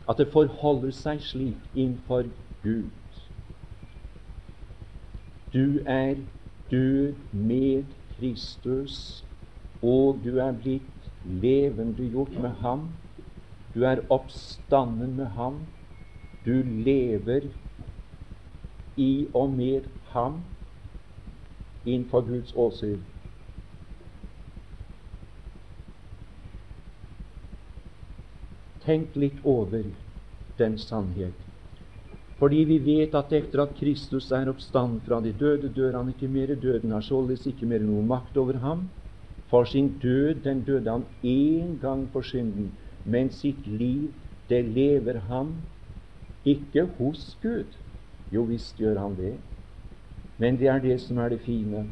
At 0.10 0.18
det 0.18 0.32
forholder 0.34 0.92
seg 0.96 1.22
slik 1.24 1.68
innenfor 1.76 2.28
Gud. 2.64 2.92
Du 5.54 5.80
er 5.86 6.16
død 6.72 7.16
med 7.32 7.84
Kristus, 8.16 9.26
og 9.82 10.22
du 10.24 10.38
er 10.40 10.52
blitt 10.56 11.12
levendegjort 11.24 12.34
med 12.42 12.50
ham. 12.64 12.88
Du 13.74 13.84
er 13.88 14.04
oppstanden 14.10 15.16
med 15.16 15.26
ham. 15.38 15.62
Du 16.46 16.64
lever 16.64 17.52
i 18.98 19.28
og 19.34 19.50
med 19.50 19.88
ham 20.12 20.42
innenfor 21.86 22.26
Guds 22.28 22.54
åsyn. 22.56 23.00
Tenk 28.86 29.16
litt 29.16 29.40
over 29.46 29.86
den 30.58 30.78
sannhet. 30.82 31.38
Fordi 32.42 32.64
vi 32.66 32.80
vet 32.82 33.14
at 33.16 33.34
etter 33.38 33.62
at 33.62 33.76
Kristus 33.78 34.32
er 34.34 34.50
oppstanden 34.50 35.02
fra 35.06 35.20
de 35.22 35.32
døde, 35.38 35.70
dør 35.70 36.00
han 36.00 36.10
ikke 36.10 36.28
mer. 36.28 36.56
Døden 36.56 36.92
har 36.92 37.06
således 37.06 37.46
ikke 37.46 37.70
mer 37.70 37.86
noen 37.86 38.08
makt 38.10 38.38
over 38.42 38.58
ham. 38.64 38.88
For 39.52 39.68
sin 39.70 39.92
død, 40.02 40.42
den 40.44 40.64
døde 40.66 40.90
han 40.90 41.06
én 41.22 41.78
gang 41.82 42.08
for 42.12 42.26
synden, 42.26 42.72
men 43.04 43.32
sitt 43.32 43.68
liv, 43.68 44.12
det 44.50 44.66
lever 44.66 45.20
han 45.30 45.56
ikke 46.46 46.86
hos 46.98 47.38
Gud. 47.42 47.78
Jo 48.32 48.44
visst 48.48 48.78
gjør 48.80 49.00
han 49.00 49.16
det, 49.16 49.36
men 50.38 50.58
det 50.60 50.68
er 50.68 50.80
det 50.80 51.00
som 51.02 51.18
er 51.18 51.30
det 51.30 51.42
fine. 51.46 51.86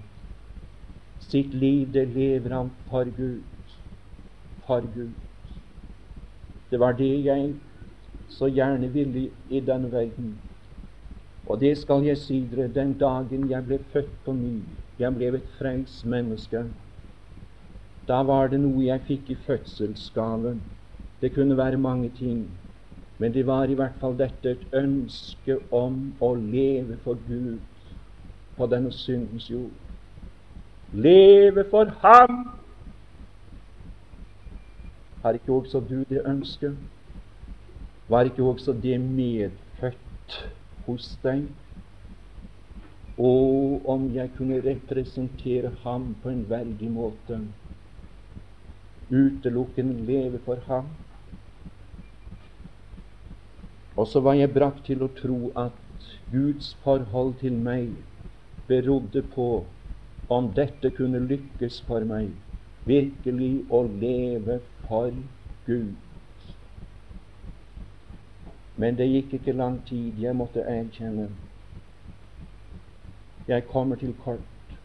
Sitt 1.20 1.54
liv, 1.54 1.88
det 1.94 2.08
lever 2.08 2.56
han 2.56 2.72
for 2.90 3.04
Gud. 3.04 3.44
For 4.68 4.82
Gud. 4.96 5.12
Det 6.72 6.80
var 6.80 6.92
det 6.92 7.26
jeg 7.26 7.54
så 8.30 8.48
gjerne 8.48 8.92
ville 8.94 9.30
i 9.50 9.60
denne 9.60 9.92
verden. 9.92 10.40
Og 11.46 11.60
det 11.62 11.78
skal 11.78 12.06
jeg 12.06 12.18
si 12.18 12.40
dere 12.52 12.70
den 12.74 12.94
dagen 12.98 13.50
jeg 13.50 13.66
ble 13.66 13.80
født 13.94 14.12
på 14.26 14.34
ny, 14.38 14.60
jeg 15.00 15.16
ble 15.16 15.32
et 15.38 15.54
frelst 15.58 16.06
menneske. 16.06 16.64
Da 18.08 18.22
var 18.26 18.50
det 18.50 18.60
noe 18.62 18.86
jeg 18.86 19.02
fikk 19.08 19.32
i 19.34 19.38
fødselsgave. 19.48 20.60
Det 21.22 21.34
kunne 21.36 21.58
være 21.58 21.78
mange 21.78 22.10
ting, 22.10 22.60
men 23.18 23.34
det 23.34 23.48
var 23.48 23.64
i 23.64 23.74
hvert 23.74 23.98
fall 24.00 24.16
dette 24.20 24.52
et 24.52 24.68
ønske 24.74 25.58
om 25.72 26.14
å 26.22 26.34
leve 26.36 26.98
for 27.04 27.20
Gud 27.28 27.60
på 28.58 28.68
denne 28.72 28.92
syndens 28.92 29.50
jord. 29.52 29.76
Leve 30.94 31.66
for 31.70 31.92
Ham! 32.04 32.38
Har 35.22 35.36
ikke 35.36 35.52
også 35.52 35.80
du 35.80 36.04
det 36.10 36.22
ønsket? 36.26 36.78
Var 38.08 38.22
ikke 38.22 38.44
også 38.44 38.74
det 38.74 39.00
medfødt 39.02 40.38
hos 40.86 41.10
deg? 41.24 41.44
Og 43.20 43.90
om 43.90 44.08
jeg 44.16 44.32
kunne 44.38 44.62
representere 44.64 45.74
ham 45.84 46.14
på 46.24 46.32
en 46.32 46.46
verdig 46.50 46.92
måte, 46.92 47.42
utelukkende 49.12 50.06
leve 50.08 50.40
for 50.46 50.64
ham. 50.68 50.88
Og 54.00 54.08
så 54.08 54.22
var 54.24 54.38
jeg 54.40 54.54
brakt 54.56 54.86
til 54.88 55.02
å 55.04 55.10
tro 55.12 55.50
at 55.60 56.06
Guds 56.32 56.70
forhold 56.84 57.34
til 57.42 57.58
meg 57.60 57.90
berodde 58.70 59.26
på 59.34 59.48
om 60.32 60.48
dette 60.56 60.92
kunne 60.96 61.20
lykkes 61.26 61.82
for 61.88 62.06
meg, 62.08 62.30
virkelig 62.88 63.66
å 63.68 63.82
leve 63.90 64.62
for 64.88 65.12
Gud. 65.68 65.98
Men 68.80 68.96
det 68.96 69.10
gikk 69.10 69.36
ikke 69.40 69.58
lang 69.58 69.82
tid. 69.90 70.16
Jeg 70.24 70.38
måtte 70.38 70.64
erkjenne 70.64 71.28
jeg 73.50 73.66
kommer 73.68 73.98
til 74.00 74.14
kort. 74.24 74.76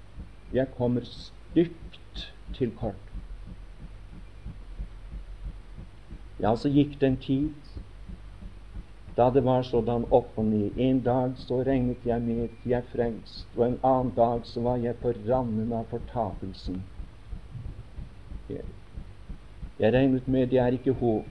Jeg 0.53 0.67
kommer 0.79 1.05
stygt 1.05 2.23
til 2.57 2.71
kort. 2.81 3.11
Ja, 6.41 6.55
så 6.57 6.73
gikk 6.73 6.97
det 7.01 7.11
en 7.11 7.21
tid 7.21 7.64
da 9.17 9.31
det 9.31 9.45
var 9.45 9.63
sådan 9.63 10.05
opp 10.11 10.39
og 10.39 10.45
ned. 10.45 10.71
En 10.77 11.01
dag 11.01 11.37
så 11.39 11.63
regnet 11.63 12.07
jeg 12.07 12.23
med 12.23 12.43
at 12.45 12.67
jeg 12.67 12.83
frelst, 12.93 13.47
og 13.57 13.67
en 13.67 13.79
annen 13.83 14.13
dag 14.17 14.47
så 14.47 14.61
var 14.61 14.77
jeg 14.83 14.97
på 15.03 15.13
randen 15.29 15.73
av 15.73 15.87
fortapelsen. 15.91 16.83
Jeg, 18.49 18.65
jeg 19.79 19.95
regnet 19.95 20.29
med 20.29 20.51
det 20.51 20.59
er 20.59 20.75
ikke 20.75 20.97
håp. 20.99 21.31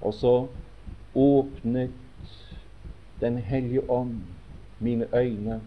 Og 0.00 0.14
så 0.14 0.34
åpnet 1.14 1.96
Den 3.20 3.36
hellige 3.36 3.90
ånd 3.90 4.14
mine 4.78 5.06
øyne, 5.12 5.60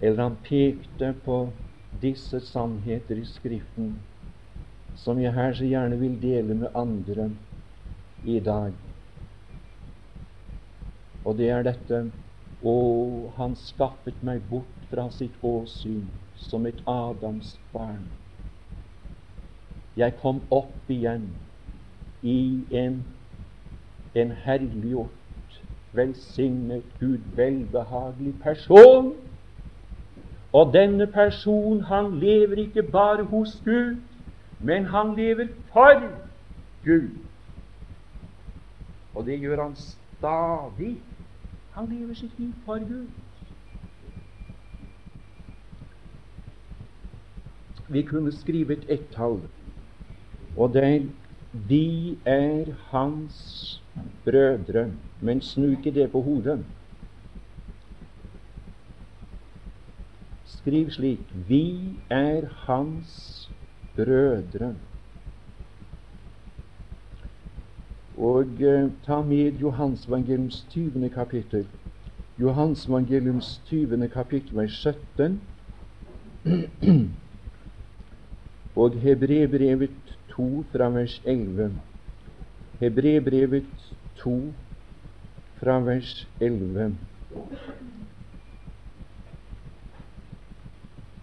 eller 0.00 0.22
han 0.22 0.36
pekte 0.44 1.14
på 1.24 1.48
disse 2.02 2.40
sannheter 2.40 3.16
i 3.16 3.24
Skriften 3.24 4.02
som 5.04 5.20
jeg 5.22 5.32
her 5.34 5.54
så 5.54 5.66
gjerne 5.66 5.98
vil 6.00 6.16
dele 6.22 6.54
med 6.54 6.74
andre 6.74 7.30
i 8.24 8.38
dag. 8.40 8.72
Og 11.24 11.36
det 11.38 11.50
er 11.50 11.66
dette 11.66 12.06
Å, 12.58 12.72
han 13.36 13.52
skaffet 13.54 14.18
meg 14.26 14.40
bort 14.50 14.86
fra 14.90 15.04
sitt 15.14 15.36
åsyn 15.46 16.08
som 16.48 16.64
et 16.66 16.80
Adams 16.90 17.52
barn. 17.70 18.08
Jeg 19.94 20.16
kom 20.18 20.40
opp 20.50 20.90
igjen 20.90 21.28
i 22.26 22.66
en 22.80 22.98
en 24.14 24.30
herliggjort, 24.30 25.10
velsignet, 25.92 26.84
Gud 27.00 27.20
velbehagelig 27.36 28.34
person. 28.42 29.12
Og 30.52 30.72
denne 30.72 31.06
person, 31.06 31.80
han 31.80 32.18
lever 32.18 32.64
ikke 32.66 32.82
bare 32.82 33.24
hos 33.24 33.60
Gud, 33.64 33.96
men 34.60 34.84
han 34.84 35.14
lever 35.16 35.48
for 35.72 36.02
Gud. 36.84 37.10
Og 39.14 39.26
det 39.26 39.40
gjør 39.40 39.62
han 39.62 39.76
stadig. 39.76 40.98
Han 41.72 41.88
lever 41.88 42.14
sitt 42.14 42.38
liv 42.38 42.52
for 42.64 42.78
Gud. 42.78 43.08
Vi 47.88 48.02
kunne 48.02 48.32
skrive 48.32 48.72
et 48.72 48.84
ett-tall, 48.88 49.40
og 50.56 50.72
det 50.74 50.84
er 50.84 51.06
vi 51.52 52.18
er 52.24 52.74
hans 52.90 53.82
brødre. 54.24 54.92
Men 55.20 55.40
snu 55.40 55.70
ikke 55.70 55.90
det 55.90 56.10
på 56.12 56.20
hodet. 56.22 56.64
Skriv 60.44 60.90
slik 60.90 61.20
Vi 61.48 61.94
er 62.10 62.48
hans 62.66 63.47
brødre. 63.98 64.74
Og 68.18 68.62
eh, 68.62 68.90
ta 69.06 69.20
med 69.22 69.52
Johansevangeliums 69.52 70.66
20. 70.70 71.08
kapittel. 71.08 71.66
Johansevangeliums 72.40 73.62
20. 73.66 74.08
kapittel 74.08 74.56
vers 74.56 74.86
17. 75.16 75.40
og 78.76 78.90
Hebrebrevet 78.90 79.90
2 80.30 80.64
fra 80.72 80.88
vers 80.88 81.22
11. 81.24 81.72
Hebrebrevet 82.80 83.94
2 84.16 84.52
fra 85.56 85.78
vers 85.78 86.28
11. 86.40 86.96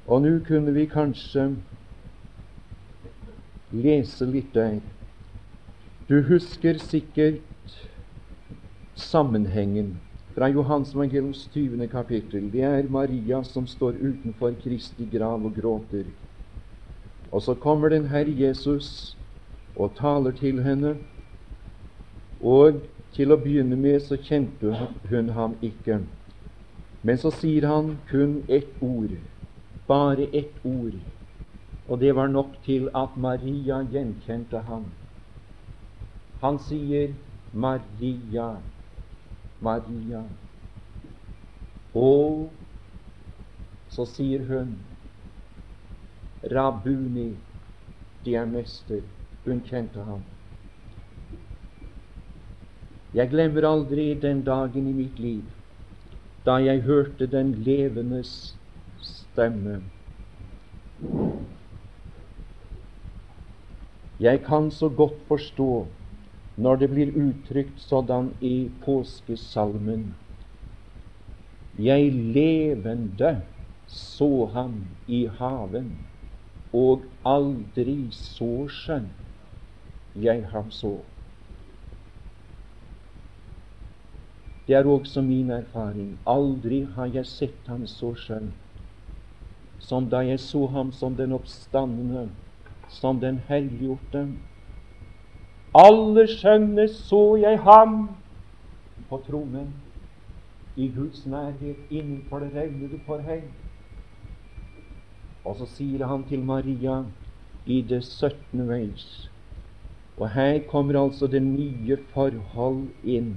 Og 0.08 0.22
nå 0.22 0.40
kunne 0.48 0.74
vi 0.74 0.86
kanskje 0.86 1.56
lese 3.76 4.26
litt 4.30 4.54
der. 4.56 4.80
Du 6.08 6.22
husker 6.28 6.78
sikkert 6.80 7.42
sammenhengen 8.96 9.96
fra 10.36 10.50
Johans 10.52 10.94
evangeliums 10.94 11.50
20. 11.54 11.88
kapittel. 11.88 12.50
Det 12.52 12.62
er 12.62 12.90
Maria 12.90 13.44
som 13.44 13.68
står 13.68 13.98
utenfor 14.02 14.56
Kristi 14.64 15.08
grav 15.12 15.46
og 15.46 15.56
gråter. 15.56 16.06
Og 17.32 17.42
så 17.42 17.54
kommer 17.54 17.90
den 17.90 18.08
Herre 18.08 18.34
Jesus 18.38 19.18
og 19.76 19.96
taler 19.96 20.32
til 20.32 20.62
henne. 20.64 20.96
Og 22.42 22.82
til 23.16 23.32
å 23.32 23.40
begynne 23.40 23.80
med 23.80 24.02
så 24.04 24.20
kjente 24.20 24.76
hun 25.10 25.32
ham 25.36 25.56
ikke. 25.64 26.02
Men 27.06 27.18
så 27.22 27.32
sier 27.32 27.68
han 27.70 27.96
kun 28.10 28.42
ett 28.48 28.72
ord, 28.84 29.14
bare 29.88 30.28
ett 30.34 30.64
ord. 30.66 31.00
Og 31.88 32.00
det 32.00 32.16
var 32.16 32.28
nok 32.28 32.56
til 32.66 32.90
at 32.96 33.18
Maria 33.18 33.82
gjenkjente 33.92 34.60
ham. 34.60 34.86
Han 36.42 36.60
sier 36.60 37.14
'Maria, 37.54 38.62
Maria'. 39.62 40.24
Og 41.94 42.52
så 43.90 44.06
sier 44.06 44.46
hun 44.46 44.80
Rabuni, 46.52 47.38
de 48.26 48.36
er 48.36 48.46
mester. 48.46 49.02
Hun 49.46 49.62
kjente 49.62 50.04
ham. 50.04 50.24
Jeg 53.14 53.30
glemmer 53.30 53.68
aldri 53.70 54.14
den 54.22 54.44
dagen 54.44 54.88
i 54.88 54.94
mitt 54.94 55.20
liv 55.20 55.44
da 56.46 56.60
jeg 56.62 56.82
hørte 56.86 57.26
den 57.26 57.54
levendes 57.66 58.56
stemme. 59.02 59.80
Jeg 64.20 64.44
kan 64.46 64.72
så 64.72 64.90
godt 64.90 65.18
forstå 65.28 65.88
når 66.58 66.76
det 66.76 66.90
blir 66.90 67.12
uttrykt 67.20 67.82
sådan 67.84 68.30
i 68.42 68.70
påskesalmen. 68.86 70.14
Jeg 71.80 72.12
levende 72.14 73.42
så 73.88 74.46
ham 74.54 74.86
i 75.08 75.26
haven 75.40 75.92
og 76.74 77.04
aldri 77.28 77.98
så 78.16 78.68
skjønn 78.72 79.12
jeg 80.16 80.46
ham 80.54 80.72
så. 80.72 80.96
Det 84.68 84.76
er 84.76 84.88
også 84.88 85.22
min 85.22 85.52
erfaring. 85.52 86.16
Aldri 86.26 86.86
har 86.96 87.12
jeg 87.14 87.28
sett 87.28 87.68
ham 87.68 87.84
så 87.88 88.16
skjønn 88.16 88.54
som 89.86 90.08
da 90.10 90.24
jeg 90.26 90.40
så 90.40 90.66
ham 90.74 90.92
som 90.96 91.14
den 91.16 91.36
oppstandende, 91.36 92.30
som 92.90 93.20
den 93.20 93.40
helliggjorte. 93.48 94.28
Aller 95.76 96.30
skjønne 96.32 96.88
så 96.88 97.22
jeg 97.42 97.60
ham 97.66 97.98
på 99.10 99.20
tronen, 99.28 99.74
i 100.76 100.88
Guds 100.96 101.26
nærhet, 101.26 101.78
innenfor 101.90 102.40
det 102.40 102.52
revnede 102.56 103.00
forheng. 103.06 103.48
Og 105.46 105.56
så 105.60 105.68
sier 105.76 106.06
han 106.08 106.24
til 106.30 106.44
Maria 106.44 107.04
i 107.66 107.82
det 107.82 108.04
17. 108.04 108.68
vers 108.70 109.30
Og 110.18 110.30
her 110.30 110.60
kommer 110.68 111.00
altså 111.04 111.28
det 111.28 111.44
nye 111.44 111.98
forhold 112.14 112.88
inn. 113.04 113.36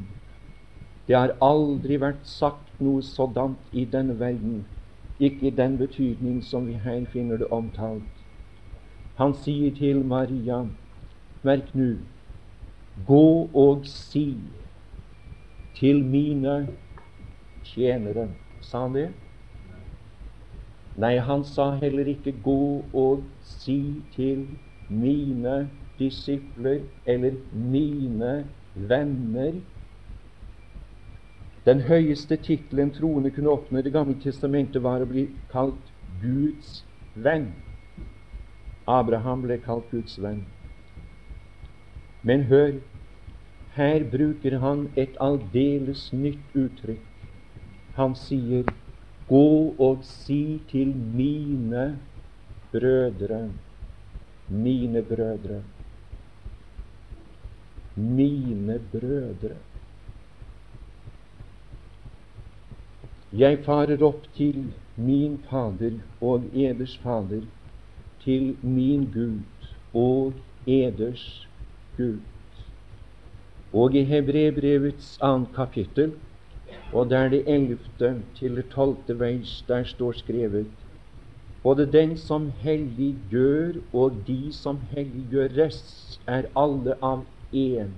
Det 1.09 1.17
har 1.17 1.35
aldri 1.43 1.99
vært 2.01 2.27
sagt 2.29 2.81
noe 2.81 3.03
sådant 3.03 3.73
i 3.73 3.85
denne 3.85 4.19
verden, 4.21 4.65
ikke 5.19 5.49
i 5.49 5.57
den 5.57 5.79
betydning 5.79 6.43
som 6.45 6.67
vi 6.69 6.79
her 6.85 7.05
finner 7.13 7.41
det 7.41 7.51
omtalt. 7.51 8.17
Han 9.18 9.33
sier 9.35 9.72
til 9.74 10.04
Maria, 10.07 10.61
merk 11.42 11.72
nå, 11.74 11.88
gå 13.07 13.24
og 13.50 13.87
si 13.90 14.28
til 15.78 16.04
mine 16.07 16.54
tjenere. 17.66 18.28
Sa 18.62 18.85
han 18.85 18.94
det? 18.94 19.09
Nei, 20.98 21.16
han 21.22 21.44
sa 21.46 21.70
heller 21.83 22.07
ikke 22.14 22.33
'gå 22.42 22.85
og 22.94 23.24
si 23.42 24.02
til 24.14 24.46
mine 24.88 25.70
disipler' 25.98 26.87
eller 27.07 27.35
'mine 27.52 28.46
venner'. 28.74 29.61
Den 31.66 31.81
høyeste 31.81 32.37
tittelen 32.37 32.90
troende 32.90 33.31
kunne 33.31 33.50
oppnå 33.50 33.78
i 33.78 33.83
Det 33.83 33.92
gamle 33.92 34.20
testamentet, 34.22 34.83
var 34.83 35.02
å 35.02 35.11
bli 35.11 35.28
kalt 35.50 35.92
Guds 36.22 36.85
venn. 37.14 37.52
Abraham 38.88 39.42
ble 39.44 39.59
kalt 39.64 39.90
Guds 39.92 40.16
venn. 40.24 40.44
Men 42.24 42.46
hør, 42.51 42.81
her 43.77 44.05
bruker 44.16 44.59
han 44.64 44.87
et 44.96 45.16
aldeles 45.20 46.09
nytt 46.12 46.57
uttrykk. 46.57 47.05
Han 48.01 48.16
sier 48.16 48.64
Gå 49.29 49.46
og 49.87 50.05
si 50.09 50.42
til 50.70 50.94
mine 50.96 51.88
brødre 52.72 53.42
Mine 54.48 55.03
brødre. 55.03 55.62
Mine 57.96 58.79
brødre. 58.92 59.57
Jeg 63.33 63.59
farer 63.64 64.03
opp 64.03 64.24
til 64.38 64.72
min 64.96 65.37
Fader 65.51 65.98
og 66.24 66.48
eders 66.57 66.96
Fader, 67.03 67.44
til 68.24 68.57
min 68.62 69.11
Gud 69.12 69.68
og 69.94 70.33
eders 70.66 71.48
Gud. 71.96 72.20
Og 73.72 73.94
i 73.94 74.04
Hebrebrevets 74.04 75.18
annet 75.20 75.54
kapittel 75.54 76.14
og 76.92 77.11
der 77.11 77.28
det 77.28 77.42
ellevte 77.46 78.11
til 78.38 78.57
det 78.57 78.68
tolvte 78.72 79.18
vers, 79.20 79.64
der 79.68 79.85
står 79.85 80.12
skrevet 80.12 80.66
Både 81.62 81.92
den 81.92 82.16
som 82.16 82.50
helliggjør 82.50 83.72
og 83.92 84.22
de 84.26 84.52
som 84.52 84.78
helliggjøres, 84.90 86.20
er 86.26 86.46
alle 86.57 86.94
av 87.02 87.26
én. 87.52 87.90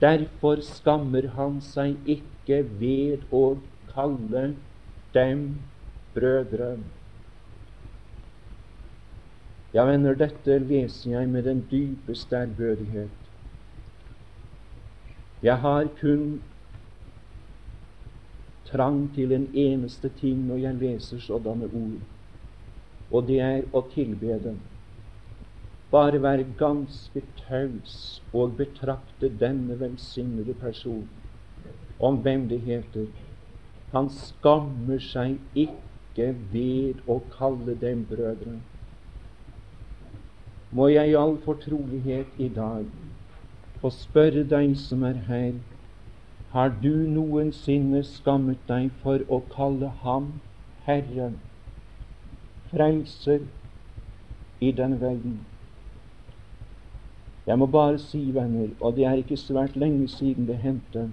Derfor 0.00 0.60
skammer 0.60 1.28
han 1.34 1.60
seg 1.64 1.96
ikke 2.06 2.60
ved 2.78 3.24
å 3.32 3.56
kalle 3.94 4.44
dem 5.14 5.46
brødre. 6.14 6.76
Ja, 9.74 9.82
venner, 9.88 10.14
dette 10.14 10.60
leser 10.62 11.16
jeg 11.16 11.28
med 11.28 11.48
den 11.48 11.64
dypeste 11.66 12.36
ærbødighet. 12.36 13.30
Jeg 15.42 15.56
har 15.58 15.88
kun 15.98 16.42
trang 18.68 19.00
til 19.16 19.32
en 19.34 19.48
eneste 19.50 20.08
ting 20.20 20.44
når 20.46 20.60
jeg 20.62 20.78
leser 20.82 21.18
sådanne 21.24 21.66
ord, 21.66 21.96
og 23.10 23.26
det 23.26 23.40
er 23.42 23.66
å 23.74 23.82
tilbe 23.90 24.38
dem. 24.44 24.60
Bare 25.90 26.20
være 26.22 26.46
ganske 26.58 27.22
taus 27.42 27.96
og 28.32 28.54
betrakte 28.60 29.32
denne 29.40 29.74
velsignede 29.80 30.54
person 30.62 31.02
om 31.98 32.20
hvem 32.22 32.46
det 32.50 32.60
heter. 32.62 33.10
Han 33.90 34.06
skammer 34.10 35.02
seg 35.02 35.34
ikke 35.66 36.30
ved 36.54 37.02
å 37.10 37.18
kalle 37.34 37.74
dem 37.82 38.06
brødre. 38.06 38.54
Må 40.74 40.88
jeg 40.90 41.12
i 41.12 41.14
all 41.14 41.36
fortrolighet 41.44 42.32
i 42.42 42.48
dag 42.50 42.86
få 43.78 43.90
spørre 43.94 44.42
deg 44.50 44.72
som 44.80 45.04
er 45.06 45.20
her, 45.28 45.52
har 46.54 46.72
du 46.82 46.90
noensinne 47.10 48.00
skammet 48.08 48.64
deg 48.66 48.88
for 49.04 49.22
å 49.30 49.38
kalle 49.54 49.92
ham 50.02 50.32
Herre, 50.88 51.30
Frelser 52.72 53.46
i 54.58 54.72
denne 54.74 54.98
verden? 54.98 55.38
Jeg 57.46 57.60
må 57.60 57.70
bare 57.70 58.00
si, 58.02 58.24
venner, 58.34 58.72
og 58.80 58.96
det 58.96 59.06
er 59.06 59.22
ikke 59.22 59.38
svært 59.38 59.76
lenge 59.78 60.08
siden 60.10 60.50
det 60.50 60.58
hendte 60.58 61.10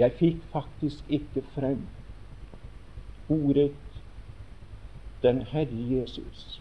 Jeg 0.00 0.16
fikk 0.18 0.46
faktisk 0.54 1.10
ikke 1.12 1.44
frem 1.52 1.82
ordet 3.32 3.72
Den 5.22 5.40
Herre 5.52 5.82
Jesus 5.96 6.60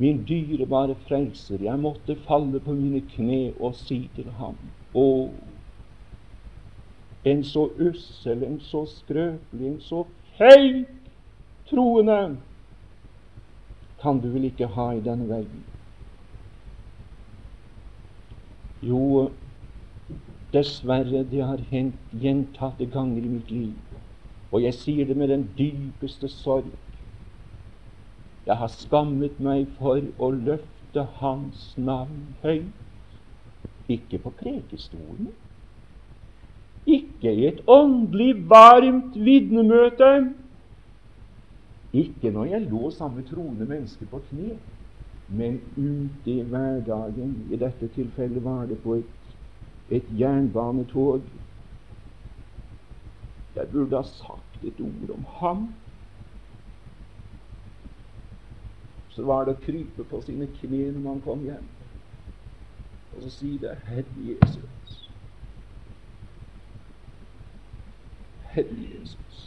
min 0.00 0.22
dyrebare 0.28 0.94
frelser, 1.08 1.58
jeg 1.60 1.78
måtte 1.78 2.16
falle 2.24 2.60
på 2.64 2.72
mine 2.72 3.02
kne 3.12 3.50
og 3.60 3.74
si 3.76 3.98
til 4.16 4.30
ham 4.38 4.56
Å, 4.96 5.08
en 7.28 7.42
så 7.44 7.66
ussel, 7.76 8.46
en 8.46 8.56
så 8.64 8.86
skrøpelig, 8.88 9.66
en 9.74 9.82
så 9.84 10.06
feig 10.38 10.86
troende 11.68 12.16
kan 14.00 14.22
du 14.24 14.30
vel 14.32 14.48
ikke 14.48 14.70
ha 14.72 14.88
i 14.96 15.04
denne 15.04 15.28
verden? 15.28 15.60
Jo, 18.80 19.28
dessverre, 20.56 21.26
det 21.28 21.44
har 21.44 21.60
hendt 21.68 22.16
gjentatte 22.24 22.88
ganger 22.88 23.20
i 23.20 23.34
mitt 23.36 23.52
liv, 23.52 23.76
og 24.50 24.62
jeg 24.62 24.74
sier 24.74 25.06
det 25.06 25.16
med 25.16 25.30
den 25.30 25.48
dypeste 25.58 26.28
sorg 26.28 26.72
jeg 28.46 28.56
har 28.56 28.70
skammet 28.72 29.38
meg 29.42 29.68
for 29.78 30.00
å 30.18 30.30
løfte 30.34 31.04
Hans 31.20 31.74
navn 31.78 32.34
høyt. 32.42 32.72
Ikke 33.90 34.18
på 34.22 34.32
prekestolen, 34.38 35.28
ikke 36.86 37.32
i 37.34 37.46
et 37.48 37.60
åndelig 37.70 38.32
varmt 38.50 39.16
vitnemøte, 39.18 40.10
ikke 41.92 42.30
når 42.30 42.52
jeg 42.52 42.68
lå 42.70 42.90
sammen 42.94 43.18
med 43.18 43.30
troende 43.30 43.66
mennesker 43.66 44.06
på 44.10 44.22
kne, 44.28 44.58
men 45.26 45.58
ute 45.76 46.30
i 46.30 46.42
hverdagen. 46.46 47.32
I 47.50 47.58
dette 47.58 47.90
tilfellet 47.94 48.42
var 48.44 48.66
det 48.70 48.78
på 48.82 48.94
et, 48.98 49.34
et 49.90 50.06
jernbanetog. 50.18 51.26
Jeg 53.56 53.70
burde 53.72 53.96
ha 53.96 54.06
sagt 54.06 54.64
et 54.64 54.80
ord 54.80 55.14
om 55.16 55.24
ham. 55.40 55.70
så 59.10 59.26
var 59.26 59.44
det 59.44 59.56
å 59.56 59.62
krype 59.64 60.06
på 60.06 60.22
sine 60.24 60.46
kne 60.60 60.90
når 60.94 61.02
man 61.04 61.22
kom 61.24 61.42
hjem, 61.44 61.66
og 63.10 63.24
så 63.24 63.32
si 63.34 63.56
det 63.60 63.74
Herre 63.88 64.26
Jesus. 64.30 65.00
Herre 68.54 68.76
Jesus. 68.78 69.40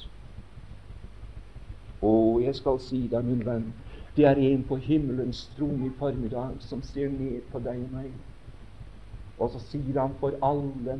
Og 2.03 2.43
jeg 2.43 2.55
skal 2.59 2.79
si 2.83 3.05
deg, 3.07 3.23
min 3.23 3.45
venn, 3.47 3.69
det 4.17 4.27
er 4.27 4.39
en 4.51 4.65
på 4.67 4.77
himmelens 4.83 5.45
trone 5.55 5.87
i 5.87 5.95
formiddag 5.97 6.59
som 6.61 6.83
ser 6.85 7.09
ned 7.09 7.47
på 7.51 7.63
deg 7.63 7.79
og 7.87 7.95
meg. 7.95 8.11
Og 9.39 9.55
så 9.55 9.63
sier 9.71 9.97
han 9.97 10.13
for 10.19 10.35
alle 10.43 10.99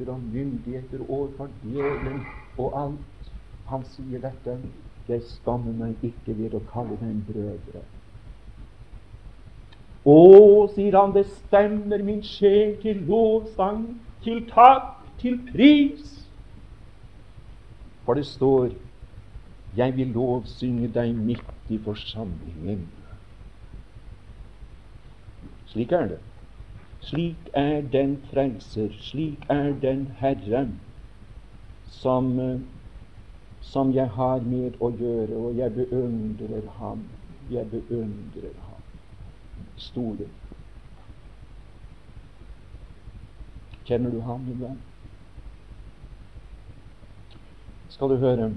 makter 0.00 0.12
og 0.12 0.20
myndigheter 0.20 1.10
overfor 1.10 1.48
djevelen 1.62 2.20
og 2.58 2.84
alt. 2.84 3.32
Han 3.66 3.84
sier 3.84 4.20
dette. 4.20 4.58
Jeg 5.08 5.22
skammer 5.22 5.72
meg 5.72 5.96
ikke 6.02 6.36
ved 6.38 6.54
å 6.54 6.60
kalle 6.72 6.96
dem 7.00 7.22
brødre. 7.26 7.82
Å, 10.04 10.68
sier 10.74 10.96
han, 10.96 11.12
det 11.12 11.26
stemmer 11.26 12.02
min 12.02 12.22
sjel 12.22 12.76
til 12.82 13.02
lovsang, 13.08 13.98
til 14.22 14.46
takk, 14.48 14.96
til 15.20 15.38
pris. 15.50 16.14
For 18.06 18.14
det 18.14 18.26
står 18.26 18.70
jeg 19.76 19.94
vil 19.96 20.14
lovsynge 20.14 20.88
deg 20.94 21.14
midt 21.14 21.70
i 21.70 21.78
forsamlingen. 21.78 22.86
Slik 25.70 25.92
er 25.94 26.08
det. 26.14 26.18
Slik 27.00 27.48
er 27.54 27.80
den 27.92 28.18
frelser, 28.30 28.88
slik 29.00 29.46
er 29.48 29.72
den 29.82 30.06
Herre 30.20 30.68
som, 31.90 32.38
som 33.60 33.94
jeg 33.94 34.08
har 34.08 34.44
med 34.44 34.76
å 34.80 34.90
gjøre, 34.94 35.36
og 35.36 35.56
jeg 35.58 35.72
beundrer 35.74 36.68
ham. 36.78 37.02
Jeg 37.50 37.66
beundrer 37.72 38.54
ham. 38.68 38.84
Store. 39.76 40.28
Kjenner 43.88 44.12
du 44.14 44.20
ham, 44.20 44.44
min 44.46 44.60
venn? 44.60 44.78
Skal 47.90 48.12
du 48.12 48.20
høre 48.22 48.52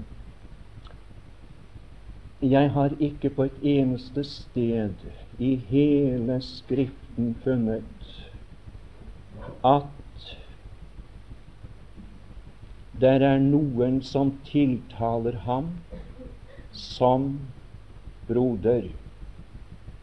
Jeg 2.44 2.70
har 2.70 2.92
ikke 3.00 3.30
på 3.34 3.48
et 3.48 3.58
eneste 3.66 4.22
sted 4.24 5.02
i 5.38 5.54
hele 5.68 6.38
Skriften 6.44 7.34
funnet 7.42 8.23
at 9.64 10.26
det 13.00 13.14
er 13.26 13.40
noen 13.42 14.02
som 14.04 14.34
tiltaler 14.46 15.38
ham 15.46 15.70
som 16.76 17.30
broder. 18.28 18.90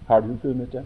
Har 0.09 0.25
du 0.25 0.33
funnet 0.41 0.73
det? 0.73 0.83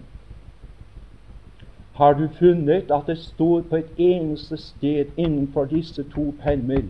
Har 1.95 2.13
du 2.19 2.27
funnet 2.37 2.91
at 2.91 3.07
det 3.07 3.17
står 3.23 3.63
på 3.69 3.79
et 3.79 3.99
eneste 3.99 4.57
sted 4.59 5.15
innenfor 5.15 5.71
disse 5.71 6.03
to 6.11 6.33
permer 6.43 6.83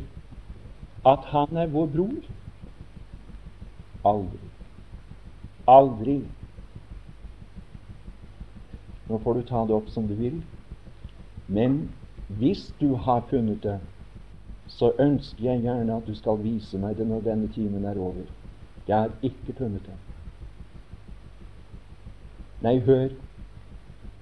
at 1.06 1.28
han 1.30 1.62
er 1.62 1.70
vår 1.70 1.92
bror? 1.94 2.26
Aldri. 4.06 4.50
Aldri. 5.70 6.18
Nå 9.10 9.22
får 9.22 9.38
du 9.38 9.48
ta 9.48 9.64
det 9.70 9.78
opp 9.78 9.94
som 9.94 10.10
du 10.10 10.18
vil. 10.18 10.42
Men 11.48 11.90
hvis 12.28 12.74
du 12.80 12.96
har 12.96 13.22
funnet 13.30 13.64
det, 13.64 13.80
så 14.68 14.92
ønsker 15.00 15.44
jeg 15.44 15.62
gjerne 15.62 15.98
at 15.98 16.08
du 16.08 16.16
skal 16.18 16.42
vise 16.42 16.80
meg 16.82 16.98
det 16.98 17.06
når 17.08 17.22
denne 17.28 17.52
timen 17.54 17.86
er 17.86 18.00
over. 18.02 18.26
Jeg 18.88 18.98
har 18.98 19.12
ikke 19.22 19.54
funnet 19.58 19.86
det. 19.86 19.98
Nei, 22.66 22.80
hør. 22.80 23.14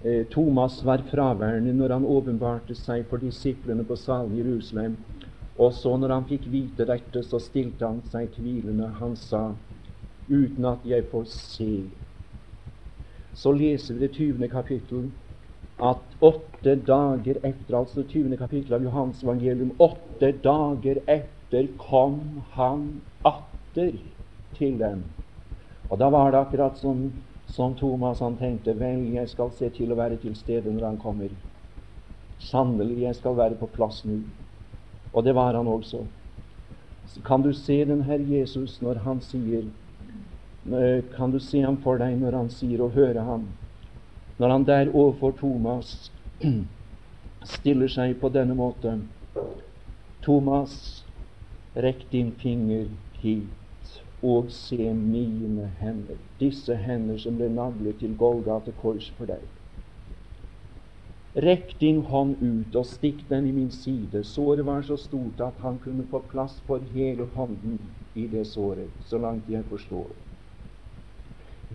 Eh, 0.04 0.26
Thomas 0.32 0.82
var 0.86 1.04
fraværende 1.08 1.74
når 1.74 1.94
han 1.94 2.06
åpenbarte 2.06 2.76
seg 2.76 3.06
for 3.08 3.24
disiplene 3.24 3.86
på 3.88 3.96
salen 3.96 4.36
i 4.36 4.42
Jerusalem. 4.42 4.98
Og 5.56 5.74
så 5.74 5.96
når 5.98 6.12
han 6.12 6.28
fikk 6.28 6.50
vite 6.52 6.88
dette, 6.90 7.24
så 7.24 7.40
stilte 7.40 7.88
han 7.88 8.02
seg 8.12 8.34
tvilende. 8.36 8.90
Han 9.00 9.16
sa, 9.16 9.54
uten 10.28 10.66
at 10.66 10.84
jeg 10.86 11.08
får 11.12 11.28
se. 11.32 11.74
Så 13.34 13.54
leser 13.56 13.96
vi 13.96 14.04
det 14.04 14.12
20. 14.18 14.50
kapittel 14.52 15.12
at 15.82 16.24
åtte 16.24 16.76
dager 16.88 17.40
etter, 17.42 17.76
altså 17.76 18.04
20. 18.04 18.38
kapittel 18.38 18.78
av 18.78 18.86
Johans 18.86 19.24
evangelium, 19.24 19.74
åtte 19.82 20.32
dager 20.44 21.02
etter 21.10 21.68
kom 21.82 22.44
han 22.54 22.88
atter 23.26 23.98
til 24.58 24.78
dem. 24.80 25.04
Og 25.90 26.00
da 26.00 26.10
var 26.14 26.32
det 26.32 26.44
akkurat 26.46 26.78
som 26.80 27.08
som 27.54 27.76
Thomas 27.76 28.20
han 28.20 28.38
tenkte 28.40 28.74
vel, 28.74 29.04
jeg 29.14 29.30
skal 29.30 29.52
se 29.54 29.70
til 29.76 29.92
å 29.94 29.98
være 30.00 30.18
til 30.22 30.34
stede 30.34 30.72
når 30.74 30.88
han 30.88 31.00
kommer. 31.02 31.34
Sannelig, 32.42 33.04
jeg 33.04 33.18
skal 33.20 33.38
være 33.38 33.60
på 33.60 33.70
plass 33.76 34.02
nå. 34.08 34.22
Og 35.14 35.26
det 35.26 35.36
var 35.38 35.54
han 35.54 35.70
også. 35.70 36.02
Så 37.14 37.22
kan 37.22 37.44
du 37.44 37.52
se 37.54 37.84
den 37.86 38.02
Herre 38.08 38.26
Jesus 38.26 38.80
når 38.82 39.04
han 39.04 39.20
sier 39.22 39.68
Kan 41.18 41.34
du 41.34 41.40
se 41.44 41.60
ham 41.60 41.76
for 41.84 42.00
deg 42.00 42.16
når 42.22 42.38
han 42.38 42.50
sier 42.50 42.82
og 42.82 42.96
høre 42.96 43.26
ham 43.28 43.44
Når 44.44 44.50
han 44.50 44.64
der 44.68 44.90
overfor 44.92 45.32
Thomas 45.40 46.12
stiller 47.48 47.88
seg 47.88 48.18
på 48.20 48.28
denne 48.36 48.58
måten 48.60 49.06
Thomas, 50.26 50.74
rekk 51.86 52.02
din 52.12 52.34
finger 52.42 52.90
hit 53.22 53.94
og 54.20 54.50
se 54.52 54.90
mine 54.98 55.70
hender, 55.80 56.18
disse 56.42 56.76
hender 56.76 57.22
som 57.24 57.38
ble 57.40 57.48
naglet 57.56 58.02
til 58.02 58.18
Golgata 58.20 58.74
kors 58.82 59.08
for 59.16 59.32
deg. 59.32 59.46
Rekk 61.48 61.72
din 61.80 62.02
hånd 62.10 62.34
ut 62.44 62.76
og 62.82 62.90
stikk 62.90 63.22
den 63.30 63.48
i 63.48 63.54
min 63.56 63.72
side. 63.72 64.26
Såret 64.28 64.66
var 64.68 64.84
så 64.84 64.98
stort 65.00 65.40
at 65.46 65.62
han 65.64 65.78
kunne 65.86 66.04
få 66.12 66.20
plass 66.34 66.58
for 66.68 66.84
hele 66.92 67.30
hånden 67.38 67.80
i 68.12 68.28
det 68.36 68.44
såret, 68.52 68.92
så 69.08 69.22
langt 69.24 69.48
jeg 69.48 69.64
forstår. 69.72 70.12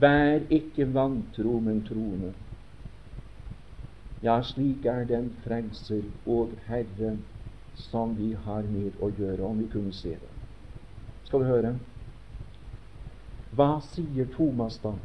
Vær 0.05 0.45
ikke 0.53 0.91
vantro, 0.93 1.57
men 1.65 1.81
troende. 1.89 2.35
Ja, 4.23 4.41
slik 4.43 4.85
er 4.85 5.05
den 5.07 5.31
frelser 5.45 6.03
og 6.27 6.57
Herre 6.67 7.17
som 7.79 8.17
vi 8.19 8.33
har 8.35 8.67
med 8.67 8.97
å 8.99 9.11
gjøre, 9.15 9.45
om 9.47 9.61
vi 9.63 9.69
kunne 9.71 9.93
se 9.95 10.17
det. 10.19 10.33
Skal 11.29 11.45
vi 11.45 11.51
høre? 11.53 11.77
Hva 13.55 13.79
sier 13.93 14.27
Thomas 14.35 14.81
da? 14.83 14.97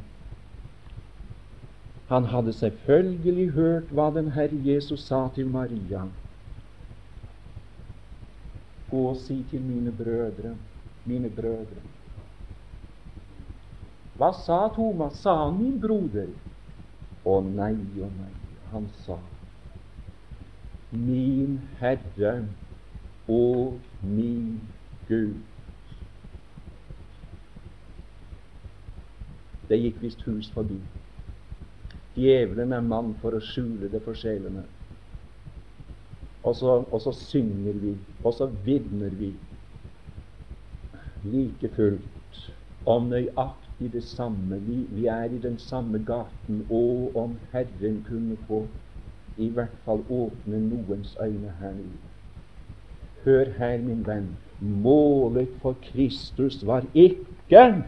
Han 2.09 2.25
hadde 2.33 2.53
selvfølgelig 2.57 3.47
hørt 3.55 3.93
hva 3.93 4.09
den 4.15 4.33
Herre 4.33 4.59
Jesus 4.65 5.05
sa 5.07 5.27
til 5.35 5.47
Maria. 5.53 6.07
Gå 8.89 9.07
og 9.09 9.17
si 9.21 9.39
til 9.49 9.61
mine 9.61 9.93
brødre, 9.93 10.57
mine 11.05 11.29
brødre. 11.29 11.85
Hva 14.17 14.33
sa 14.43 14.67
Thomas? 14.73 15.21
Sa 15.21 15.35
han 15.45 15.57
'min 15.57 15.79
broder'? 15.81 16.33
Å 17.25 17.41
nei, 17.41 17.73
å 18.01 18.09
nei. 18.09 18.42
Han 18.73 18.89
sa 19.05 19.19
'min 20.91 21.61
Herre 21.79 22.47
og 23.27 23.79
min 24.01 24.61
Gud'. 25.09 25.41
Det 29.69 29.79
gikk 29.81 30.01
visst 30.01 30.21
hus 30.21 30.51
forbi. 30.51 30.79
Djevelen 32.15 32.73
er 32.73 32.81
mann 32.81 33.15
for 33.21 33.33
å 33.33 33.41
skjule 33.41 33.89
det 33.89 34.01
for 34.05 34.13
sjelene. 34.13 34.65
Og 36.43 36.55
så, 36.55 36.83
og 36.91 37.01
så 37.01 37.13
synger 37.13 37.73
vi, 37.81 37.97
og 38.23 38.33
så 38.33 38.49
vitner 38.65 39.09
vi 39.09 39.33
like 41.23 41.69
fullt 41.75 42.41
om 42.85 43.07
nøyaktig 43.09 43.62
det 43.87 44.03
samme. 44.03 44.59
Vi, 44.59 44.87
vi, 44.89 45.05
er 45.05 45.23
i 45.23 45.37
den 45.37 45.57
samme 45.57 46.03
gaten. 46.07 46.65
Og 46.69 47.11
om 47.15 47.37
Herren 47.51 48.05
kunne 48.09 48.37
få 48.47 48.65
i 49.37 49.49
hvert 49.49 49.77
fall 49.85 50.03
åpne 50.09 50.59
noens 50.59 51.17
øyne 51.21 51.53
her 51.59 51.71
nå. 51.71 51.89
Hør 53.25 53.45
her, 53.57 53.77
min 53.77 54.07
venn. 54.07 54.37
Målet 54.59 55.49
for 55.61 55.75
Kristus 55.81 56.65
var 56.65 56.83
ikke 56.93 57.83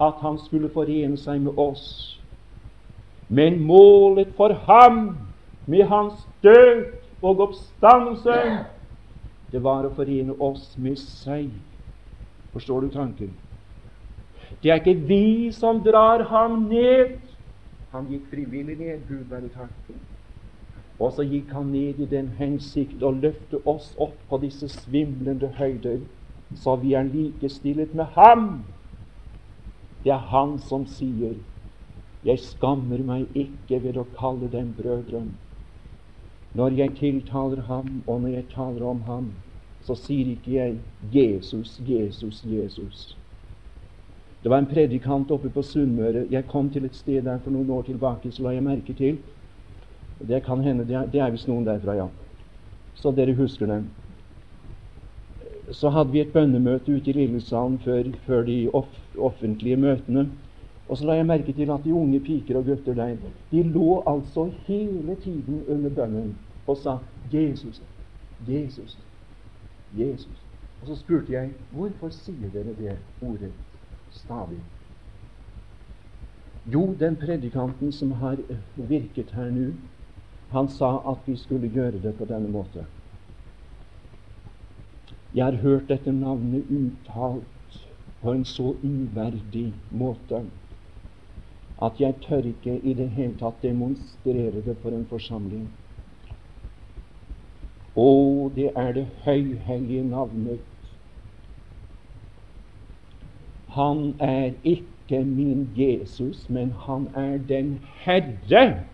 at 0.00 0.14
han 0.20 0.38
skulle 0.38 0.70
forene 0.70 1.16
seg 1.16 1.40
med 1.40 1.58
oss. 1.58 1.84
Men 3.28 3.60
målet 3.64 4.32
for 4.36 4.52
ham 4.66 5.16
med 5.66 5.84
hans 5.84 6.28
død 6.42 6.84
og 7.22 7.40
oppstandelse, 7.40 8.38
det 9.52 9.62
var 9.62 9.86
å 9.86 9.94
forene 9.94 10.34
oss 10.40 10.72
med 10.78 10.98
seg. 10.98 11.50
Forstår 12.52 12.80
du 12.80 12.90
tanken? 12.92 13.32
Det 14.62 14.70
er 14.70 14.80
ikke 14.80 15.06
vi 15.08 15.50
som 15.52 15.80
drar 15.84 16.24
ham 16.30 16.66
ned. 16.70 17.18
Han 17.92 18.08
gikk 18.10 18.28
frivillig 18.30 18.76
ned, 18.78 19.06
Gud 19.08 19.24
være 19.30 19.48
takk. 19.54 19.94
Og 20.98 21.12
så 21.12 21.24
gikk 21.26 21.50
han 21.52 21.72
ned 21.72 21.98
i 22.00 22.08
den 22.10 22.28
hensikt 22.38 23.02
å 23.02 23.10
løfte 23.10 23.62
oss 23.66 23.94
opp 23.98 24.18
på 24.28 24.38
disse 24.44 24.68
svimlende 24.68 25.50
høyder, 25.58 26.04
så 26.54 26.76
vi 26.76 26.94
er 26.94 27.08
likestillet 27.08 27.94
med 27.94 28.12
ham 28.16 28.62
det 30.04 30.10
er 30.10 30.26
han 30.34 30.58
som 30.58 30.86
sier 30.86 31.34
'Jeg 32.24 32.38
skammer 32.38 33.02
meg 33.02 33.26
ikke 33.34 33.82
ved 33.82 33.96
å 33.96 34.04
kalle 34.18 34.48
dem 34.50 34.74
brødre'. 34.78 35.28
Når 36.54 36.70
jeg 36.78 36.96
tiltaler 36.96 37.62
ham, 37.62 38.02
og 38.06 38.20
når 38.20 38.28
jeg 38.28 38.48
taler 38.54 38.82
om 38.86 39.00
ham, 39.00 39.32
så 39.80 39.94
sier 39.94 40.26
ikke 40.26 40.52
jeg 40.52 40.78
'Jesus, 41.12 41.80
Jesus, 41.88 42.44
Jesus'. 42.44 43.21
Det 44.42 44.50
var 44.50 44.58
en 44.58 44.66
predikant 44.66 45.30
oppe 45.30 45.50
på 45.50 45.62
Sunnmøre. 45.62 46.26
Jeg 46.30 46.46
kom 46.50 46.70
til 46.70 46.84
et 46.84 46.96
sted 46.98 47.22
der 47.22 47.38
for 47.44 47.54
noen 47.54 47.70
år 47.70 47.82
tilbake, 47.86 48.32
så 48.32 48.42
la 48.42 48.56
jeg 48.56 48.66
merke 48.66 48.94
til 48.94 49.18
Det 50.28 50.42
kan 50.44 50.60
hende, 50.60 50.84
det 50.86 50.94
er, 50.94 51.06
det 51.06 51.20
er 51.20 51.30
visst 51.30 51.48
noen 51.48 51.64
derfra, 51.66 51.94
ja. 51.98 52.08
Så 52.94 53.10
dere 53.10 53.34
husker 53.34 53.66
det 53.66 53.82
så 55.72 55.90
hadde 55.90 56.12
vi 56.12 56.20
et 56.20 56.32
bønnemøte 56.32 56.92
ute 56.92 57.10
i 57.10 57.16
Lillesand 57.16 57.78
før, 57.84 58.08
før 58.26 58.44
de 58.46 58.56
off, 58.74 58.92
offentlige 59.18 59.76
møtene. 59.76 60.26
Og 60.88 60.98
så 60.98 61.06
la 61.06 61.16
jeg 61.16 61.26
merke 61.26 61.54
til 61.56 61.70
at 61.70 61.84
de 61.84 61.94
unge 61.94 62.20
piker 62.20 62.58
og 62.58 62.66
gutter 62.66 62.94
der 62.94 63.16
de 63.50 63.62
lå 63.62 64.02
altså 64.06 64.50
hele 64.66 65.16
tiden 65.22 65.62
under 65.68 65.90
bønnen 65.90 66.36
og 66.66 66.76
sa 66.76 66.98
'Jesus, 67.32 67.82
Jesus, 68.48 68.98
Jesus'. 69.98 70.42
Og 70.80 70.86
så 70.86 70.96
spurte 70.96 71.32
jeg 71.32 71.50
hvorfor 71.70 72.08
sier 72.08 72.50
dere 72.52 72.74
det 72.78 72.98
ordet 73.22 73.52
stadig? 74.12 74.60
Jo, 76.64 76.94
den 76.98 77.16
predikanten 77.16 77.92
som 77.92 78.12
har 78.22 78.38
virket 78.76 79.32
her 79.34 79.50
nå, 79.50 79.72
Han 80.52 80.68
sa 80.68 80.98
at 81.08 81.24
vi 81.24 81.36
skulle 81.36 81.68
gjøre 81.72 81.98
det 82.02 82.10
på 82.18 82.24
denne 82.28 82.48
måten. 82.52 82.84
Jeg 85.34 85.44
har 85.44 85.62
hørt 85.62 85.88
dette 85.88 86.12
navnet 86.12 86.68
uttalt 86.68 87.78
på 88.20 88.34
en 88.36 88.44
så 88.44 88.74
uverdig 88.82 89.72
måte 89.90 90.42
at 91.82 92.00
jeg 92.00 92.14
tør 92.22 92.44
ikke 92.46 92.74
i 92.78 92.92
det 92.94 93.08
hele 93.16 93.34
tatt 93.40 93.62
demonstrere 93.62 94.60
det 94.66 94.76
for 94.82 94.94
en 94.94 95.06
forsamling. 95.10 95.64
Å, 97.96 98.10
det 98.54 98.68
er 98.78 98.92
det 98.96 99.06
høyhellige 99.24 100.04
navnet. 100.06 100.71
Han 103.72 104.14
er 104.20 104.52
ikke 104.64 105.24
min 105.24 105.68
Jesus, 105.76 106.48
men 106.50 106.72
han 106.86 107.08
er 107.16 107.38
den 107.48 107.78
Herre 108.04 108.84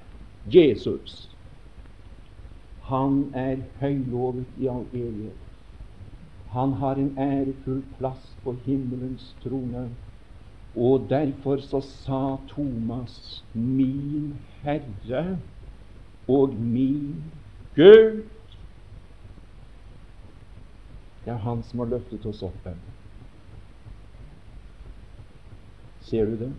Jesus. 0.46 1.30
Han 2.82 3.32
er 3.34 3.56
høylovet 3.80 4.46
i 4.60 4.68
all 4.70 4.86
evighet. 4.92 5.48
Han 6.54 6.72
har 6.72 6.94
en 6.94 7.18
ærefull 7.18 7.82
plass 7.98 8.36
på 8.44 8.54
himmelens 8.64 9.34
trone. 9.42 9.88
Og 10.76 11.06
derfor 11.10 11.56
så 11.56 11.80
sa 11.80 12.36
Thomas, 12.48 13.44
min 13.54 14.36
Herre 14.62 15.38
og 16.28 16.54
min 16.54 17.24
Gud. 17.74 18.22
Det 21.24 21.34
er 21.34 21.36
Han 21.36 21.62
som 21.62 21.78
har 21.78 21.86
løftet 21.96 22.26
oss 22.26 22.42
opp 22.42 22.64
her. 22.64 22.78
Ser 26.08 26.26
du 26.26 26.38
det? 26.40 26.52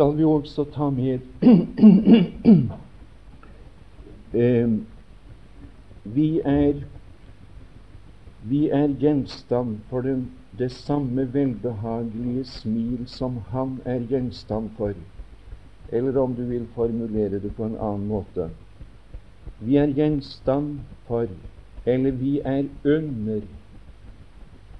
skal 0.00 0.16
vi 0.16 0.24
også 0.24 0.64
ta 0.72 0.86
med 0.90 1.18
eh, 4.32 4.70
vi, 6.04 6.40
er, 6.40 6.78
vi 8.48 8.60
er 8.68 8.94
gjenstand 9.02 9.74
for 9.90 10.00
den, 10.00 10.22
det 10.58 10.70
samme 10.72 11.26
velbehagelige 11.34 12.44
smil 12.48 13.04
som 13.12 13.42
han 13.50 13.76
er 13.84 14.06
gjenstand 14.08 14.70
for. 14.78 14.96
Eller 15.92 16.16
om 16.22 16.32
du 16.34 16.46
vil 16.48 16.64
formulere 16.74 17.42
det 17.42 17.52
på 17.56 17.68
en 17.68 17.76
annen 17.76 18.08
måte. 18.08 18.48
Vi 19.60 19.76
er 19.76 19.92
gjenstand 19.92 20.78
for, 21.10 21.28
eller 21.86 22.10
vi 22.10 22.40
er 22.44 22.68
under, 22.84 23.40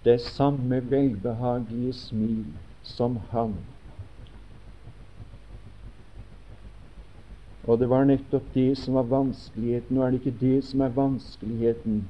det 0.04 0.20
samme 0.20 0.80
velbehagelige 0.90 1.92
smil 1.92 2.46
som 2.82 3.18
han 3.30 3.54
Og 7.70 7.78
det 7.78 7.86
var 7.90 8.06
nettopp 8.08 8.54
det 8.54 8.78
som 8.78 8.96
var 8.98 9.06
vanskeligheten. 9.10 9.98
Og 9.98 10.06
er 10.06 10.10
det 10.10 10.20
ikke 10.20 10.40
det 10.40 10.64
som 10.64 10.80
er 10.80 10.96
vanskeligheten 10.96 12.00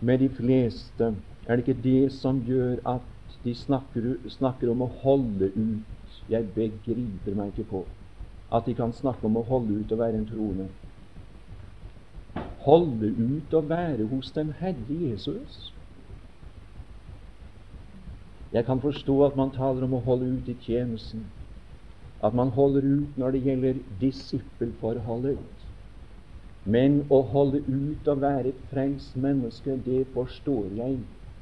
med 0.00 0.18
de 0.18 0.28
fleste. 0.28 1.12
Er 1.46 1.56
det 1.56 1.68
ikke 1.68 1.82
det 1.82 2.12
som 2.12 2.40
gjør 2.42 2.80
at 2.88 3.36
de 3.44 3.54
snakker, 3.54 4.16
snakker 4.28 4.72
om 4.72 4.82
å 4.82 4.90
holde 5.04 5.52
ut? 5.54 6.18
Jeg 6.28 6.48
begriper 6.56 7.36
meg 7.36 7.52
ikke 7.52 7.68
på 7.70 7.84
at 8.52 8.64
de 8.64 8.72
kan 8.74 8.92
snakke 8.96 9.28
om 9.28 9.36
å 9.36 9.44
holde 9.44 9.76
ut 9.76 9.90
og 9.92 10.00
være 10.00 10.16
en 10.16 10.28
troende. 10.28 10.68
Holde 12.68 13.08
ut 13.16 13.54
og 13.56 13.68
være 13.70 14.04
hos 14.10 14.30
den 14.36 14.52
Herre 14.60 15.00
Jesus. 15.08 15.74
Jeg 18.52 18.64
kan 18.64 18.80
forstå 18.80 19.24
at 19.24 19.36
man 19.36 19.52
taler 19.56 19.84
om 19.88 19.96
å 19.96 20.04
holde 20.04 20.28
ut 20.36 20.48
i 20.48 20.56
tjenesten 20.66 21.26
at 22.20 22.34
man 22.34 22.48
holder 22.48 22.82
ut 22.82 23.18
når 23.18 23.30
det 23.30 23.42
gjelder 23.46 23.80
disippelforholdet. 24.00 25.38
Men 26.64 27.04
å 27.14 27.22
holde 27.30 27.62
ut 27.68 28.08
og 28.10 28.20
være 28.20 28.50
et 28.50 28.64
frelst 28.72 29.16
menneske, 29.16 29.78
det 29.86 30.06
forstår 30.14 30.74
jeg. 30.76 30.98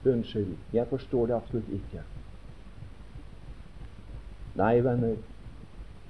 Unnskyld, 0.07 0.53
jeg 0.71 0.87
forstår 0.87 1.27
det 1.27 1.35
absolutt 1.35 1.73
ikke. 1.75 2.05
Nei, 4.57 4.77
venner, 4.87 5.17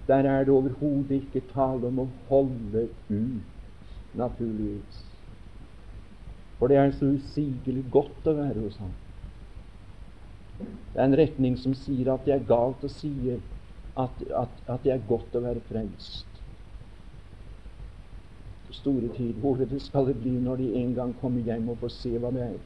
der 0.06 0.28
er 0.28 0.44
det 0.44 0.52
overhodet 0.52 1.22
ikke 1.22 1.46
tale 1.54 1.88
om 1.88 2.02
å 2.04 2.10
holde 2.28 2.88
ut, 3.08 3.94
naturligvis. 4.12 5.05
For 6.58 6.72
det 6.72 6.78
er 6.80 6.94
så 6.96 7.10
usigelig 7.12 7.84
godt 7.92 8.28
å 8.30 8.36
være 8.38 8.62
hos 8.62 8.78
ham. 8.80 8.94
Det 10.58 11.02
er 11.02 11.04
en 11.04 11.18
retning 11.18 11.58
som 11.60 11.74
sier 11.76 12.08
at 12.14 12.24
det 12.24 12.32
er 12.36 12.46
galt 12.48 12.84
å 12.86 12.90
si 12.90 13.12
at, 13.30 13.42
at, 13.96 14.62
at 14.64 14.84
det 14.84 14.94
er 14.94 15.04
godt 15.08 15.36
å 15.36 15.42
være 15.44 15.64
frelst. 15.68 16.30
Store 18.72 19.08
tid, 19.14 19.36
hvordan 19.40 19.78
skal 19.80 20.08
det 20.08 20.16
bli 20.20 20.32
når 20.42 20.62
de 20.62 20.70
en 20.80 20.96
gang 20.96 21.12
kommer 21.20 21.44
hjem 21.44 21.68
og 21.70 21.78
får 21.84 21.92
se 21.94 22.16
hva 22.18 22.32
det 22.34 22.48
er, 22.48 22.56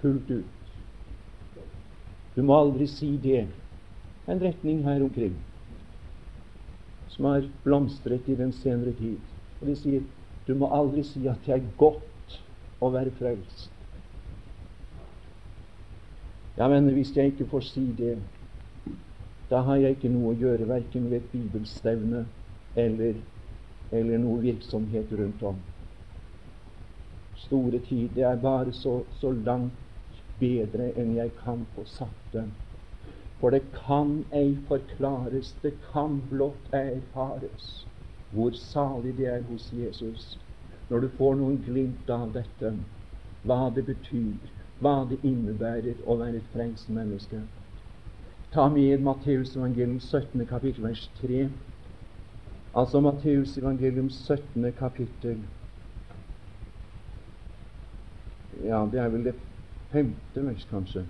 fullt 0.00 0.30
ut? 0.32 0.70
Du 2.36 2.42
må 2.46 2.56
aldri 2.56 2.86
si 2.90 3.10
det. 3.20 3.46
En 4.26 4.40
retning 4.42 4.82
her 4.86 5.02
omkring 5.04 5.36
som 7.16 7.24
har 7.30 7.46
blomstret 7.64 8.26
i 8.28 8.36
den 8.36 8.52
senere 8.52 8.92
tid. 8.92 9.22
Og 9.60 9.70
de 9.70 9.76
sier 9.78 10.02
du 10.46 10.54
må 10.58 10.68
aldri 10.74 11.02
si 11.06 11.24
at 11.30 11.42
det 11.46 11.54
er 11.56 11.68
godt 11.80 12.04
å 12.80 12.90
være 12.92 13.12
frelst. 13.18 13.70
Ja, 16.56 16.68
men 16.72 16.88
hvis 16.96 17.12
jeg 17.16 17.34
ikke 17.34 17.48
får 17.50 17.64
si 17.68 17.84
det, 17.98 18.16
da 19.50 19.60
har 19.66 19.78
jeg 19.78 19.96
ikke 19.96 20.10
noe 20.10 20.32
å 20.32 20.38
gjøre 20.40 20.68
verken 20.68 21.10
ved 21.10 21.20
et 21.20 21.32
bibelstevne 21.32 22.24
eller, 22.76 23.18
eller 23.92 24.22
noe 24.22 24.42
virksomhet 24.42 25.12
rundt 25.20 25.42
om. 25.46 25.58
Store 27.46 27.78
tid. 27.86 28.14
Det 28.16 28.24
er 28.24 28.40
bare 28.42 28.72
så, 28.74 29.02
så 29.20 29.30
langt 29.30 30.22
bedre 30.40 30.90
enn 30.98 31.12
jeg 31.16 31.34
kan 31.44 31.62
få 31.76 31.84
satt 31.88 32.32
det. 32.32 32.46
For 33.40 33.52
det 33.52 33.62
kan 33.76 34.22
ei 34.34 34.56
forklares, 34.68 35.52
det 35.62 35.76
kan 35.92 36.18
blott 36.30 36.72
erfares 36.74 37.84
hvor 38.32 38.56
salig 38.58 39.12
det 39.20 39.28
er 39.30 39.44
hos 39.46 39.68
Jesus 39.76 40.34
når 40.88 41.00
du 41.00 41.08
får 41.18 41.34
noen 41.40 41.58
glimt 41.64 42.10
av 42.10 42.30
dette, 42.34 42.72
hva 43.46 43.70
det 43.74 43.86
betyr, 43.88 44.52
hva 44.82 44.96
det 45.10 45.18
innebærer 45.26 46.02
å 46.04 46.18
være 46.20 46.40
et 46.40 46.50
frelst 46.52 46.90
menneske. 46.92 47.40
Ta 48.54 48.68
med 48.72 49.02
Matteus 49.04 49.56
evangelium 49.56 49.98
17. 50.00 50.46
kapittel 50.46 50.86
vers 50.86 51.02
3. 51.20 51.48
Altså 52.76 53.00
Matteus 53.00 53.56
evangelium 53.58 54.10
17. 54.10 54.72
kapittel 54.78 55.42
Ja, 58.64 58.86
det 58.90 59.00
er 59.00 59.10
vel 59.12 59.26
det 59.26 59.34
femte 59.92 60.42
vers, 60.46 60.64
kanskje. 60.70 61.02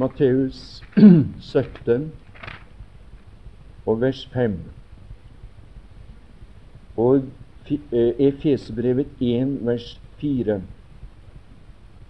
Matteus 0.00 0.80
17 0.96 2.08
og 3.86 4.00
vers 4.00 4.24
5. 4.32 4.56
Og 6.96 7.28
Eh, 7.70 8.14
Efesbrevet 8.18 9.06
1, 9.20 9.66
vers 9.66 10.00
4. 10.18 10.62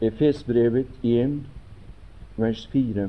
Efesbrevet 0.00 0.86
1, 1.02 1.42
vers 2.36 2.66
4. 2.72 3.08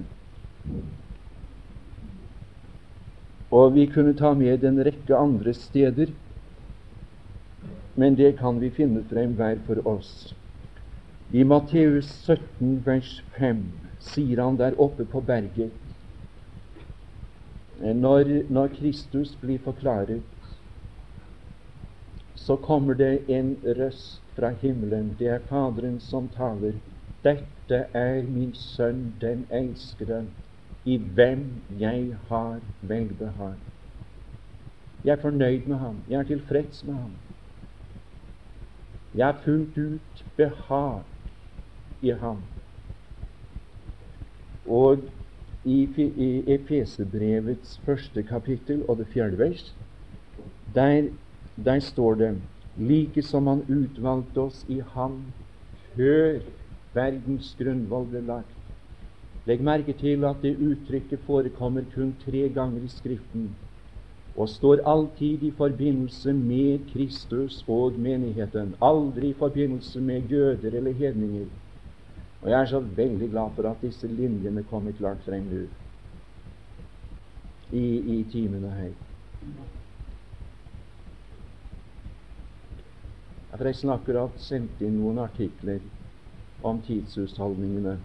Og 3.52 3.76
vi 3.76 3.86
kunne 3.86 4.14
ta 4.14 4.34
med 4.34 4.64
en 4.64 4.84
rekke 4.86 5.16
andre 5.16 5.54
steder, 5.54 6.12
men 7.96 8.18
det 8.18 8.38
kan 8.40 8.60
vi 8.62 8.70
finne 8.70 9.04
frem 9.10 9.36
hver 9.40 9.64
for 9.66 9.88
oss. 9.88 10.36
I 11.34 11.44
Matteus 11.44 12.10
17, 12.26 12.82
vers 12.86 13.22
5 13.38 13.64
sier 14.04 14.42
han 14.44 14.58
der 14.60 14.76
oppe 14.76 15.06
på 15.08 15.22
berget 15.24 15.72
når, 17.80 18.28
når 18.52 18.68
Kristus 18.76 19.32
blir 19.40 19.62
forklaret 19.64 20.22
så 22.36 22.56
kommer 22.56 22.94
det 22.94 23.30
en 23.30 23.56
røst 23.64 24.22
fra 24.36 24.50
himmelen. 24.50 25.16
Det 25.20 25.28
er 25.28 25.40
Faderen 25.50 26.00
som 26.00 26.28
taler. 26.36 26.74
Dette 27.24 27.86
er 27.94 28.24
min 28.28 28.54
sønn, 28.54 29.14
den 29.22 29.46
elskede, 29.52 30.26
i 30.86 30.98
hvem 30.98 31.46
jeg 31.80 32.18
har 32.28 32.60
velbehag. 32.82 33.56
Jeg 35.04 35.12
er 35.12 35.22
fornøyd 35.22 35.68
med 35.68 35.78
ham. 35.78 36.04
Jeg 36.10 36.20
er 36.20 36.24
tilfreds 36.24 36.84
med 36.84 36.94
ham. 36.94 37.16
Jeg 39.16 39.26
har 39.26 39.42
fullt 39.46 39.78
ut 39.78 40.26
behag 40.38 41.02
i 42.02 42.14
ham. 42.22 42.44
Og 44.66 45.04
i, 45.66 45.86
Efesebrevets 46.48 47.80
første 47.86 48.24
kapittel 48.24 48.82
og 48.90 48.98
det 48.98 49.08
fjerde 49.14 49.38
vers, 49.38 49.76
der 50.76 51.12
der 51.66 51.80
står 51.80 52.16
det 52.16 52.42
like 52.78 53.22
som 53.22 53.48
Han 53.48 53.62
utvalgte 53.70 54.38
oss 54.42 54.66
i 54.70 54.80
Ham 54.94 55.34
før 55.96 56.40
verdens 56.94 57.56
grunnvoll 57.60 58.08
ble 58.10 58.22
lagt. 58.26 58.56
Legg 59.46 59.64
merke 59.66 59.94
til 59.98 60.24
at 60.26 60.42
det 60.42 60.56
uttrykket 60.58 61.20
forekommer 61.26 61.84
kun 61.96 62.14
tre 62.26 62.48
ganger 62.50 62.84
i 62.86 62.88
Skriften, 62.88 63.50
og 64.38 64.50
står 64.50 64.84
alltid 64.88 65.44
i 65.44 65.52
forbindelse 65.58 66.34
med 66.34 66.88
Kristus 66.94 67.64
og 67.68 68.00
menigheten, 68.00 68.76
aldri 68.82 69.30
i 69.30 69.38
forbindelse 69.38 70.02
med 70.02 70.30
jøder 70.32 70.78
eller 70.78 70.94
hedninger. 70.94 71.50
Og 72.42 72.50
jeg 72.50 72.58
er 72.62 72.66
så 72.66 72.80
veldig 72.80 73.30
glad 73.30 73.54
for 73.56 73.70
at 73.70 73.82
disse 73.86 74.08
linjene 74.10 74.64
kommer 74.70 74.96
klart 74.98 75.22
frem 75.26 75.46
nå 75.46 75.62
i, 77.72 77.84
i 78.16 78.24
timene 78.32 78.72
her. 78.74 78.94
Jeg 83.52 83.58
har 83.58 83.62
forresten 83.62 83.92
akkurat 83.94 84.40
sendt 84.42 84.82
inn 84.82 84.98
noen 84.98 85.20
artikler 85.22 85.84
om 86.66 86.82
tidshusholdningene. 86.86 87.98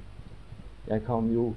Jeg 0.91 1.07
kan 1.07 1.31
jo 1.33 1.55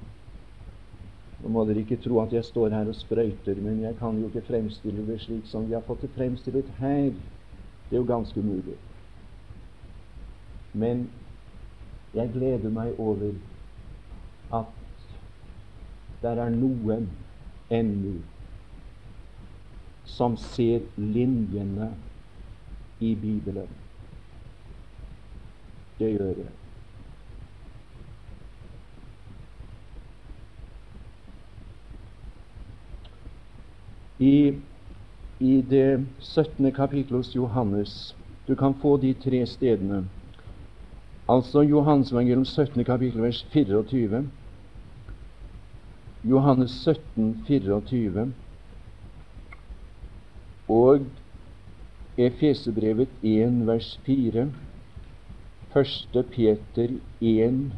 Nå 1.40 1.48
må 1.48 1.62
dere 1.64 1.80
ikke 1.80 1.96
tro 2.04 2.18
at 2.20 2.34
jeg 2.36 2.44
står 2.44 2.74
her 2.76 2.88
og 2.90 2.96
sprøyter, 2.98 3.56
men 3.64 3.78
jeg 3.80 3.94
kan 3.96 4.18
jo 4.20 4.28
ikke 4.28 4.42
fremstille 4.44 5.06
det 5.08 5.22
slik 5.22 5.46
som 5.48 5.64
vi 5.64 5.72
har 5.72 5.80
fått 5.86 6.02
det 6.04 6.10
fremstilt 6.12 6.68
her. 6.76 7.14
Det 7.88 7.96
er 7.96 8.02
jo 8.02 8.04
ganske 8.04 8.36
umulig. 8.36 8.76
Men 10.76 11.06
jeg 12.14 12.32
gleder 12.32 12.70
meg 12.74 12.98
over 13.00 13.32
at 14.52 14.66
det 16.22 16.32
er 16.36 16.50
noen 16.54 17.06
ennå 17.70 18.16
som 20.04 20.36
ser 20.36 20.82
linjene 20.98 21.92
i 23.00 23.14
Bibelen. 23.14 23.68
Det 26.00 26.10
gjør 26.12 26.34
jeg. 26.42 26.52
I, 34.20 34.52
I 35.40 35.60
det 35.70 36.06
17. 36.20 36.72
kapittel 36.76 37.16
hos 37.16 37.34
Johannes 37.34 38.16
Du 38.48 38.54
kan 38.54 38.74
få 38.82 38.96
de 38.96 39.14
tre 39.14 39.46
stedene. 39.46 40.02
Altså 41.30 41.62
Johannes 41.62 42.10
evangelium 42.10 42.44
17. 42.44 42.84
kapittel 42.84 43.22
vers 43.22 43.44
24. 43.52 44.24
Johannes 46.24 46.70
17, 46.70 47.44
24. 47.46 48.24
Og 50.68 51.06
Efesebrevet 52.18 53.14
1, 53.22 53.62
vers 53.66 53.92
4. 54.06 54.48
1. 55.76 56.26
Peter 56.34 56.98
1, 57.20 57.72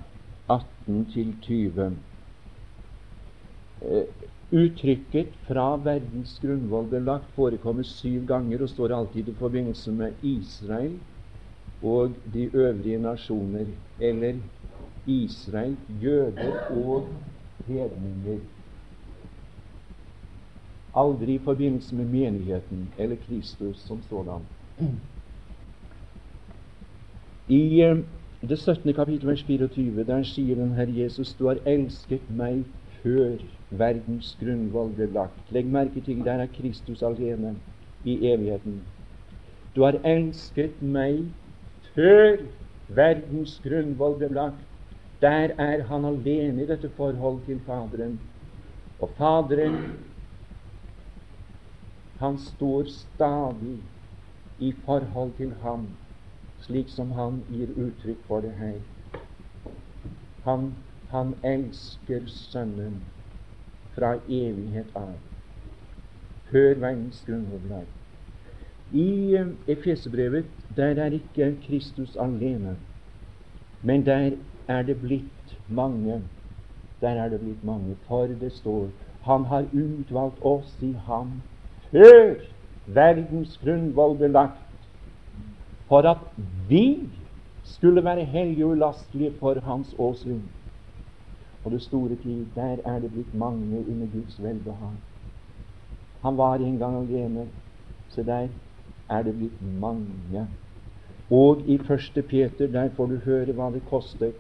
18-20. 0.49 1.93
Eh, 3.83 4.07
uttrykket 4.53 5.37
'fra 5.45 5.77
verdens 5.77 6.39
grunnvoll 6.41 6.89
ble 6.89 7.05
lagt' 7.05 7.33
forekommer 7.37 7.85
syv 7.85 8.25
ganger 8.27 8.63
og 8.63 8.69
står 8.69 8.97
alltid 8.97 9.29
i 9.29 9.41
forbindelse 9.45 9.93
med 9.93 10.13
Israel 10.23 10.97
og 11.83 12.11
de 12.35 12.51
øvrige 12.53 12.99
nasjoner, 12.99 13.65
eller 14.01 14.35
Israel, 15.07 15.77
jøder 16.03 16.53
og 16.71 17.09
hedninger. 17.67 18.39
Aldri 20.95 21.35
i 21.35 21.39
forbindelse 21.39 21.95
med 21.95 22.05
menigheten 22.05 22.89
eller 22.99 23.17
Kristus 23.27 23.77
som 23.77 24.03
sådan. 24.03 24.43
I 27.49 27.81
eh, 27.81 27.97
det 28.49 28.59
17. 28.59 28.95
kapittel 28.95 29.29
vers 29.29 29.43
24 29.43 30.05
der 30.05 30.23
sier 30.23 30.55
den 30.55 30.73
Herre 30.75 30.97
Jesus 30.97 31.35
du 31.35 31.47
har 31.49 31.59
elsket 31.67 32.31
meg 32.31 32.65
før 33.03 33.37
verdens 33.71 34.37
grunnvoll 34.41 34.93
ble 34.97 35.09
lagt. 35.13 35.53
Legg 35.53 35.67
merke 35.67 36.01
til 36.01 36.25
der 36.25 36.45
er 36.45 36.51
Kristus 36.57 37.03
alene 37.03 37.57
i 38.05 38.19
evigheten. 38.27 38.83
Du 39.77 39.83
har 39.83 39.99
elsket 40.05 40.83
meg 40.83 41.25
før 41.95 42.37
verdens 42.97 43.59
grunnvoll 43.65 44.19
ble 44.21 44.29
lagt. 44.37 44.69
Der 45.23 45.55
er 45.63 45.85
han 45.87 46.05
alene 46.05 46.65
i 46.65 46.67
dette 46.67 46.91
forhold 46.97 47.45
til 47.47 47.61
Faderen. 47.67 48.19
Og 48.99 49.11
Faderen, 49.19 49.77
han 52.19 52.39
står 52.39 52.91
stadig 52.91 53.79
i 54.59 54.73
forhold 54.85 55.33
til 55.37 55.55
ham, 55.63 55.87
slik 56.67 56.91
som 56.91 57.11
han 57.19 57.43
gir 57.51 57.71
uttrykk 57.77 58.27
for 58.27 58.41
det 58.41 58.53
her. 58.59 58.79
Han, 60.45 60.73
han 61.11 61.35
elsker 61.45 62.27
Sønnen 62.27 63.03
fra 63.95 64.15
evighet 64.29 64.95
av, 64.99 65.19
før 66.51 66.79
verdens 66.83 67.23
grunnvoll 67.27 67.67
I 68.93 69.35
eh, 69.35 69.47
Efesebrevet 69.69 70.45
der 70.77 70.85
er 71.01 71.15
ikke 71.17 71.57
Kristus 71.67 72.17
alene, 72.17 72.77
men 73.83 74.07
der 74.07 74.31
er 74.69 74.83
det 74.83 75.01
blitt 75.01 75.59
mange. 75.69 76.23
Der 77.01 77.09
er 77.09 77.29
det 77.29 77.41
blitt 77.41 77.65
mange, 77.65 77.97
for 78.09 78.27
det 78.27 78.53
står 78.53 78.89
Han 79.23 79.45
har 79.45 79.65
utvalgt 79.73 80.39
oss 80.43 80.77
i 80.83 80.93
ham 81.07 81.43
før 81.91 82.35
verdens 82.87 83.59
grunnvoll 83.63 84.17
ble 84.19 84.29
lagt, 84.29 84.89
for 85.89 86.09
at 86.09 86.25
vi 86.69 87.09
skulle 87.63 88.05
være 88.05 88.25
hellige 88.25 88.65
og 88.65 88.71
ulastelige 88.71 89.35
for 89.41 89.61
Hans 89.61 89.95
åsyn. 89.99 90.43
Og 91.65 91.71
det 91.71 91.83
store 91.83 92.17
tid, 92.17 92.47
der 92.55 92.77
er 92.85 92.99
det 92.99 93.13
blitt 93.13 93.35
mange 93.35 93.79
under 93.79 94.07
Guds 94.13 94.43
velbehag. 94.43 94.97
Han 96.23 96.37
var 96.37 96.55
en 96.55 96.79
gang 96.79 96.97
alene, 96.97 97.49
Se 98.09 98.23
der 98.23 98.49
er 99.11 99.23
det 99.23 99.37
blitt 99.37 99.63
mange. 99.63 100.47
Og 101.31 101.63
i 101.67 101.79
første 101.79 102.23
Peter, 102.23 102.67
der 102.67 102.91
får 102.97 103.07
du 103.07 103.17
høre 103.25 103.53
hva 103.57 103.71
det 103.73 103.85
kostet 103.89 104.39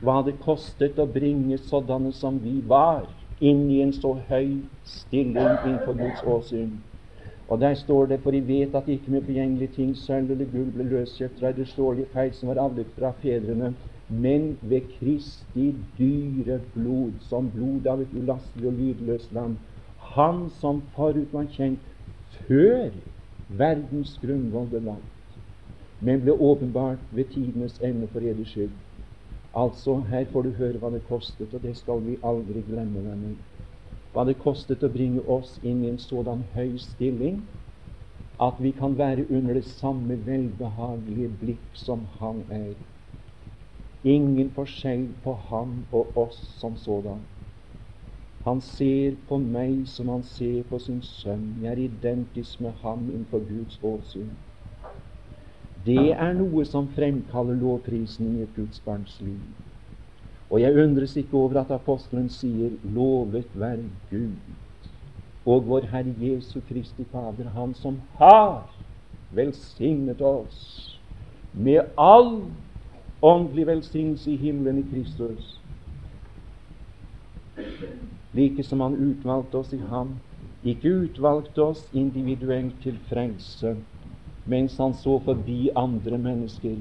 hva 0.00 0.20
det 0.24 0.38
kostet 0.40 0.98
å 0.98 1.08
bringe 1.08 1.58
sådanne 1.68 2.12
som 2.16 2.38
vi 2.40 2.60
var, 2.66 3.04
inn 3.40 3.66
i 3.72 3.80
en 3.84 3.92
så 3.92 4.14
høy 4.28 4.62
stilling 4.84 5.36
innenfor 5.36 5.96
Guds 5.96 6.24
åsyn. 6.24 6.72
Og 7.50 7.60
der 7.60 7.74
står 7.74 8.12
det, 8.12 8.20
for 8.22 8.32
de 8.32 8.40
vet 8.46 8.74
at 8.78 8.88
ikke 8.88 9.12
med 9.12 9.26
forgjengelige 9.26 9.74
ting, 9.76 9.94
sølv 9.96 10.30
eller 10.32 10.48
gull, 10.52 10.68
ble 10.72 10.86
løskjøpt 10.88 11.40
fra 11.40 11.52
det 11.56 11.66
slålige 11.72 12.12
feil 12.14 12.32
som 12.36 12.52
var 12.52 12.62
avlet 12.62 12.92
fra 12.96 13.10
fedrene, 13.20 13.72
men 14.08 14.54
ved 14.62 14.88
Kristi 14.98 15.70
dyre 15.98 16.60
blod, 16.74 17.18
som 17.26 17.50
blod 17.52 17.88
av 17.90 18.04
et 18.04 18.14
ulastelig 18.16 18.70
og 18.70 18.78
lydløst 18.78 19.34
lam. 19.36 19.58
Han 20.14 20.46
som 20.60 20.82
forut 20.96 21.32
var 21.34 21.48
kjent 21.52 21.82
før 22.46 22.94
verdens 23.58 24.16
grunnvoll 24.22 24.68
ble 24.70 24.80
lagt, 24.86 25.38
men 26.00 26.22
ble 26.24 26.32
åpenbart 26.32 27.02
ved 27.10 27.32
tidenes 27.34 27.80
ende 27.84 28.08
for 28.12 28.24
eders 28.24 28.52
skyld. 28.54 28.76
Altså, 29.54 29.96
her 30.10 30.24
får 30.32 30.46
du 30.46 30.50
høre 30.58 30.78
hva 30.78 30.90
det 30.94 31.02
kostet, 31.08 31.54
og 31.54 31.62
det 31.62 31.76
skal 31.76 32.04
vi 32.06 32.18
aldri 32.22 32.62
glemme. 32.62 33.02
Venner. 33.02 33.34
Hva 34.14 34.24
det 34.26 34.38
kostet 34.42 34.84
å 34.86 34.92
bringe 34.92 35.22
oss 35.26 35.56
inn 35.62 35.82
i 35.84 35.90
en 35.90 35.98
sådan 35.98 36.44
høy 36.54 36.76
stilling 36.78 37.42
at 38.40 38.56
vi 38.62 38.70
kan 38.72 38.96
være 38.98 39.26
under 39.30 39.58
det 39.58 39.66
samme 39.68 40.16
velbehagelige 40.26 41.28
blikk 41.42 41.76
som 41.76 42.06
Han 42.18 42.44
er. 42.50 42.72
Ingen 44.04 44.50
forskjell 44.56 45.10
på 45.24 45.34
Han 45.50 45.84
og 45.92 46.16
oss 46.18 46.38
som 46.60 46.76
sådan. 46.76 47.20
Han 48.44 48.60
ser 48.64 49.16
på 49.28 49.36
meg 49.38 49.82
som 49.88 50.08
han 50.08 50.22
ser 50.24 50.62
på 50.70 50.78
sin 50.80 51.02
sønn. 51.04 51.58
Jeg 51.60 51.72
er 51.72 51.82
identisk 51.84 52.60
med 52.64 52.72
ham 52.80 53.02
innenfor 53.10 53.42
Guds 53.44 53.76
åsyn. 53.84 54.30
Det 55.84 56.12
er 56.12 56.32
noe 56.36 56.64
som 56.68 56.88
fremkaller 56.96 57.56
lovprisning 57.60 58.38
i 58.38 58.46
et 58.46 58.56
Guds 58.56 58.80
barns 58.84 59.18
liv. 59.20 59.42
Og 60.50 60.60
jeg 60.60 60.76
undres 60.82 61.16
ikke 61.16 61.36
over 61.36 61.60
at 61.60 61.70
apostelen 61.70 62.28
sier 62.28 62.70
'Lovet 62.84 63.52
være 63.54 63.84
Gud' 64.10 64.56
og 65.46 65.68
vår 65.68 65.86
Herre 65.92 66.14
Jesu 66.18 66.60
Kristi 66.68 67.04
Fader, 67.12 67.48
Han 67.48 67.74
som 67.74 68.00
har 68.18 68.68
velsignet 69.30 70.20
oss 70.20 71.00
med 71.52 71.80
all 71.98 72.42
åndelig 73.22 73.66
velsignelse 73.66 74.30
i 74.32 74.36
himmelen 74.36 74.78
i 74.78 74.90
Kristus. 74.90 75.60
Like 78.32 78.62
som 78.62 78.80
Han 78.80 78.94
utvalgte 78.94 79.58
oss 79.58 79.72
i 79.72 79.78
Ham, 79.90 80.18
ikke 80.62 80.92
utvalgte 81.04 81.62
oss 81.62 81.88
individuelt 81.92 82.82
til 82.82 82.98
frelse, 83.08 83.76
mens 84.44 84.76
han 84.78 84.94
så 84.94 85.18
forbi 85.24 85.70
andre 85.76 86.18
mennesker. 86.18 86.76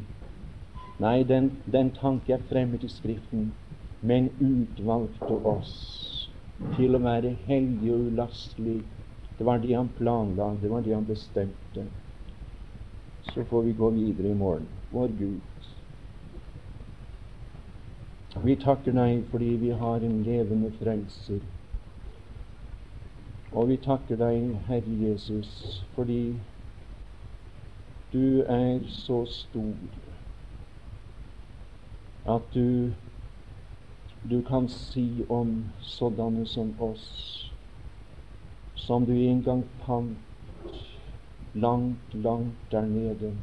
Nei, 1.00 1.24
den, 1.24 1.50
den 1.66 1.92
tanke 1.96 2.36
er 2.36 2.44
fremmed 2.50 2.84
i 2.84 2.92
Skriften, 2.92 3.54
men 4.02 4.30
utvalgte 4.40 5.40
oss 5.48 5.74
til 6.76 6.96
å 6.96 7.04
være 7.04 7.34
hellige 7.48 7.96
og 7.96 8.12
ulastelige. 8.12 8.84
Det 9.40 9.48
var 9.48 9.62
det 9.64 9.74
han 9.74 9.90
planla, 9.96 10.52
det 10.62 10.70
var 10.70 10.84
det 10.84 10.94
han 10.94 11.08
bestemte. 11.08 11.86
Så 13.32 13.46
får 13.48 13.70
vi 13.70 13.78
gå 13.80 13.90
videre 13.96 14.34
i 14.34 14.38
morgen. 14.38 14.68
Vår 14.92 15.16
Gud. 15.16 15.59
Vi 18.38 18.56
takker 18.56 18.94
deg 18.94 19.24
fordi 19.32 19.56
vi 19.58 19.70
har 19.74 20.04
en 20.06 20.20
levende 20.24 20.70
frelser. 20.78 21.40
Og 23.52 23.72
vi 23.72 23.78
takker 23.82 24.20
deg, 24.22 24.52
Herre 24.68 24.98
Jesus, 25.02 25.50
fordi 25.96 26.36
du 28.14 28.42
er 28.46 28.86
så 28.86 29.24
stor 29.26 29.74
at 32.30 32.46
du, 32.54 32.92
du 34.30 34.42
kan 34.46 34.70
si 34.70 35.26
om 35.30 35.66
sådanne 35.82 36.46
som 36.46 36.76
oss, 36.78 37.10
som 38.76 39.06
du 39.10 39.16
en 39.18 39.42
gang 39.44 39.66
fant 39.86 40.18
langt, 41.54 42.14
langt 42.14 42.72
der 42.72 42.86
nede, 42.86 43.34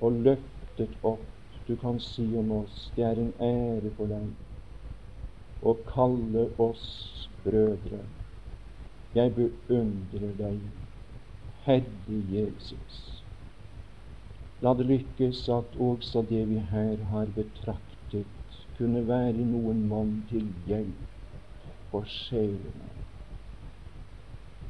og 0.00 0.12
løftet 0.12 0.98
opp. 1.02 1.31
Du 1.72 1.76
kan 1.76 2.00
si 2.00 2.24
om 2.36 2.50
oss 2.52 2.90
det 2.96 3.04
er 3.08 3.16
en 3.16 3.30
ære 3.40 3.90
for 3.96 4.10
deg 4.12 5.62
å 5.64 5.72
kalle 5.88 6.42
oss 6.60 6.82
brødre. 7.46 8.00
Jeg 9.16 9.32
beundrer 9.38 10.34
deg, 10.36 10.58
Herre 11.64 12.18
Jesus. 12.34 12.98
La 14.60 14.74
det 14.76 14.84
lykkes 14.90 15.40
at 15.56 15.78
også 15.86 16.26
det 16.28 16.42
vi 16.50 16.58
her 16.74 17.00
har 17.14 17.32
betraktet, 17.38 18.58
kunne 18.76 19.06
være 19.08 19.46
noen 19.54 19.80
mann 19.88 20.12
til 20.28 20.50
hjelp 20.68 21.72
for 21.94 22.04
sjelene. 22.18 22.90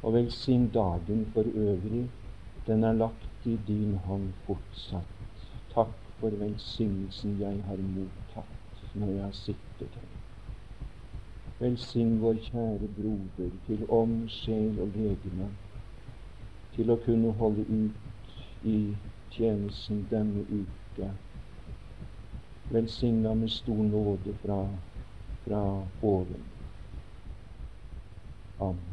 Og 0.03 0.15
velsign 0.15 0.69
dagen 0.79 1.27
for 1.35 1.51
øvrig. 1.67 2.05
Den 2.63 2.87
er 2.87 2.95
lagt 2.95 3.43
i 3.43 3.57
din 3.67 3.99
hånd 4.07 4.31
fortsatt. 4.47 5.43
Takk 5.75 6.02
for 6.23 6.29
velsignelsen 6.39 7.33
jeg 7.39 7.57
har 7.67 7.79
mottatt 7.83 8.83
når 8.95 9.09
jeg 9.11 9.23
har 9.23 9.33
sittet 9.35 9.95
her. 9.99 10.11
Velsign 11.59 12.13
vår 12.21 12.39
kjære 12.45 12.87
broder 12.95 13.49
til 13.65 13.83
ånd, 13.89 14.29
sjel 14.31 14.79
og 14.79 14.95
legeme, 14.95 15.49
til 16.77 16.95
å 16.95 16.97
kunne 17.03 17.33
holde 17.41 17.67
ut 17.67 18.63
i 18.63 18.77
tjenesten 19.35 20.05
denne 20.13 20.45
uke. 20.47 21.11
Velsigna 22.71 23.35
med 23.35 23.51
stor 23.51 23.83
nåde 23.91 24.39
fra, 24.45 24.63
fra 25.43 25.61
oven. 26.15 26.47
Amen. 28.63 28.92